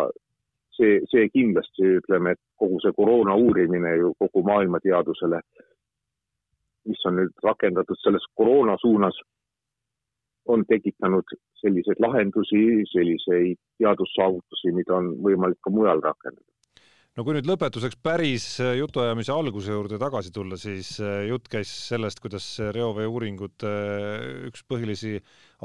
see, 0.78 1.00
see 1.12 1.28
kindlasti 1.34 1.96
ütleme, 2.00 2.36
et 2.36 2.42
kogu 2.60 2.80
see 2.84 2.96
koroona 2.96 3.36
uurimine 3.40 3.96
ju 4.00 4.14
kogu 4.20 4.44
maailma 4.48 4.80
teadusele, 4.84 5.42
mis 6.90 7.04
on 7.06 7.20
nüüd 7.20 7.44
rakendatud 7.44 8.00
selles 8.02 8.26
koroona 8.40 8.78
suunas 8.82 9.20
on 10.48 10.64
tekitanud 10.70 11.36
selliseid 11.62 12.00
lahendusi, 12.04 12.86
selliseid 12.92 13.60
teadussaavutusi, 13.82 14.74
mida 14.76 14.96
on 14.98 15.12
võimalik 15.24 15.60
ka 15.64 15.74
mujal 15.74 16.02
rakendada. 16.04 16.48
no 17.18 17.26
kui 17.28 17.36
nüüd 17.36 17.50
lõpetuseks 17.50 17.98
päris 18.04 18.46
jutuajamise 18.78 19.34
alguse 19.36 19.74
juurde 19.74 20.00
tagasi 20.00 20.32
tulla, 20.32 20.58
siis 20.58 20.94
äh, 21.04 21.26
jutt 21.28 21.50
käis 21.52 21.72
sellest, 21.90 22.22
kuidas 22.24 22.46
reoveeuuringute 22.76 23.72
äh, 23.72 24.28
üks 24.50 24.64
põhilisi 24.64 25.18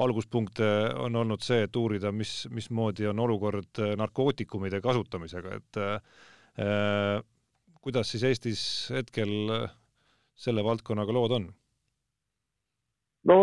alguspunkte 0.03 0.67
on 0.99 1.15
olnud 1.21 1.45
see, 1.45 1.63
et 1.67 1.79
uurida, 1.79 2.11
mis, 2.11 2.43
mismoodi 2.51 3.07
on 3.07 3.23
olukord 3.23 3.81
äh, 3.83 3.95
narkootikumide 3.99 4.81
kasutamisega, 4.83 5.61
et 5.61 5.81
äh, 5.81 7.21
kuidas 7.81 8.11
siis 8.11 8.23
Eestis 8.27 8.61
hetkel 8.91 9.31
selle 10.35 10.63
valdkonnaga 10.65 11.15
lood 11.15 11.39
on? 11.39 11.47
no 13.25 13.39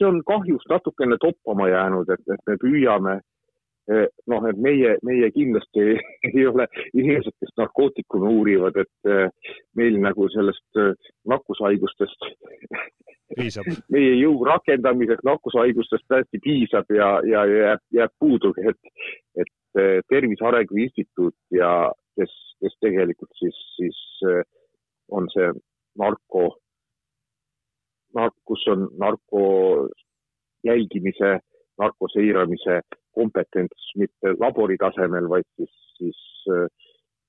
see 0.00 0.08
on 0.08 0.22
kahjuks 0.26 0.68
natukene 0.70 1.16
toppama 1.20 1.68
jäänud, 1.68 2.08
et, 2.14 2.24
et 2.34 2.42
me 2.48 2.56
püüame 2.62 3.16
eh, 3.92 4.06
noh, 4.32 4.46
et 4.48 4.60
meie, 4.64 4.96
meie 5.06 5.30
kindlasti 5.34 5.86
ei 6.32 6.46
ole 6.48 6.66
inimesed, 6.94 7.36
kes 7.40 7.54
narkootikume 7.60 8.32
uurivad, 8.32 8.80
et 8.80 9.12
eh, 9.12 9.54
meil 9.76 10.00
nagu 10.02 10.28
sellest 10.32 10.80
eh, 10.80 11.12
nakkushaigustest 11.28 12.28
meie 13.94 14.14
jõu 14.18 14.40
rakendamiseks 14.48 15.26
nakkushaigustest 15.26 16.08
täiesti 16.10 16.40
piisab 16.42 16.88
ja, 16.96 17.12
ja 17.28 17.44
jääb, 17.46 17.84
jääb 17.94 18.16
puudu, 18.18 18.54
et, 18.66 18.80
et 19.38 19.56
Tervise 20.10 20.42
Arengu 20.42 20.80
Instituut 20.82 21.36
ja 21.54 21.92
kes, 22.18 22.32
kes 22.58 22.72
tegelikult 22.82 23.30
siis, 23.38 23.60
siis 23.76 24.00
on 25.14 25.28
see 25.30 25.52
narko 26.02 26.48
kus 28.60 28.72
on 28.72 28.88
narko 28.98 29.88
jälgimise, 30.64 31.38
narko 31.78 32.08
seiramise 32.12 32.80
kompetents 33.14 33.92
mitte 33.96 34.34
labori 34.38 34.76
tasemel, 34.76 35.28
vaid 35.28 35.46
siis, 35.56 35.72
siis 35.98 36.20
äh, 36.52 36.68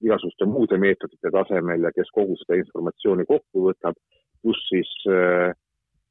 igasuguste 0.02 0.46
muude 0.46 0.78
meetodite 0.78 1.32
tasemel 1.32 1.84
ja 1.84 1.92
kes 1.96 2.12
kogu 2.14 2.36
seda 2.40 2.60
informatsiooni 2.60 3.26
kokku 3.26 3.68
võtab, 3.70 3.96
pluss 4.42 4.68
siis 4.70 4.92
äh,, 5.08 5.54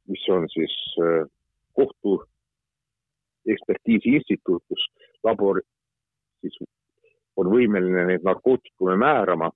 mis 0.08 0.26
on 0.32 0.48
siis 0.48 0.74
äh, 1.02 1.26
kohtu 1.72 2.20
ekspertiisi 3.46 4.16
instituut, 4.16 4.62
kus 4.68 4.86
labor 5.24 5.60
siis 6.40 6.56
on 7.36 7.50
võimeline 7.52 8.06
neid 8.06 8.24
narkootikume 8.24 8.96
määrama. 8.96 9.50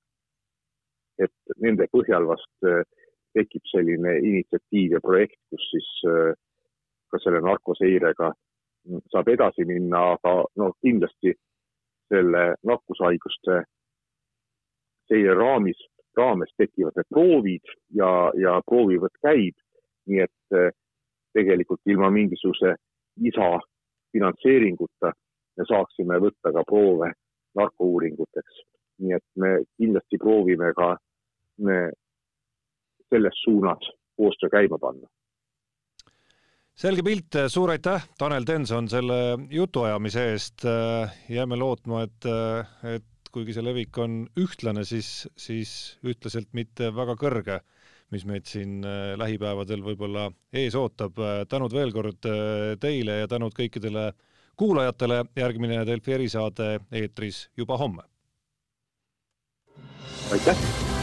et 1.19 1.31
nende 1.63 1.87
põhjal 1.95 2.25
vast 2.27 2.65
tekib 3.35 3.67
selline 3.71 4.19
initsiatiiv 4.23 4.97
ja 4.97 5.01
projekt, 5.03 5.41
kus 5.51 5.65
siis 5.71 5.91
äh, 6.11 6.33
ka 7.11 7.21
selle 7.23 7.41
narkoseirega 7.45 8.33
saab 9.13 9.29
edasi 9.33 9.65
minna, 9.65 10.01
aga 10.17 10.35
no 10.61 10.73
kindlasti 10.85 11.33
selle 12.13 12.45
nakkushaiguste 12.69 13.63
seire 15.09 15.35
raamis, 15.39 15.81
raames 16.17 16.53
tekivad 16.59 16.97
need 16.97 17.09
proovid 17.13 17.75
ja, 17.99 18.31
ja 18.39 18.59
proovivõtt 18.69 19.17
käib. 19.25 19.57
nii 20.05 20.21
et 20.21 20.57
äh, 20.57 20.69
tegelikult 21.33 21.81
ilma 21.89 22.11
mingisuguse 22.13 22.75
lisafinantseeringuta 23.25 25.13
me 25.57 25.65
saaksime 25.69 26.19
võtta 26.21 26.53
ka 26.53 26.65
proove 26.69 27.09
narkouuringuteks. 27.57 28.61
nii 29.01 29.17
et 29.17 29.25
me 29.41 29.51
kindlasti 29.79 30.19
proovime 30.21 30.73
ka 30.77 30.95
selles 33.15 33.43
suunas 33.45 33.91
koostöö 34.17 34.51
käima 34.51 34.79
panna. 34.79 35.09
selge 36.75 37.03
pilt, 37.07 37.37
suur 37.49 37.71
aitäh, 37.71 38.09
Tanel 38.19 38.45
Tenson, 38.45 38.89
selle 38.91 39.39
jutuajamise 39.51 40.31
eest. 40.33 40.65
jääme 41.29 41.57
lootma, 41.57 42.03
et, 42.03 42.27
et 42.97 43.31
kuigi 43.35 43.55
see 43.55 43.63
levik 43.63 43.99
on 44.03 44.25
ühtlane, 44.39 44.85
siis, 44.85 45.29
siis 45.37 45.75
ühtlaselt 46.07 46.51
mitte 46.53 46.91
väga 46.95 47.15
kõrge, 47.21 47.61
mis 48.15 48.27
meid 48.27 48.47
siin 48.51 48.83
lähipäevadel 49.19 49.83
võib-olla 49.87 50.29
ees 50.53 50.75
ootab. 50.79 51.19
tänud 51.49 51.75
veel 51.75 51.95
kord 51.95 52.27
teile 52.81 53.21
ja 53.23 53.31
tänud 53.31 53.55
kõikidele 53.55 54.11
kuulajatele. 54.57 55.25
järgmine 55.37 55.85
Delfi 55.87 56.19
erisaade 56.19 56.81
eetris 56.93 57.49
juba 57.57 57.79
homme. 57.79 58.03
aitäh 60.33 60.94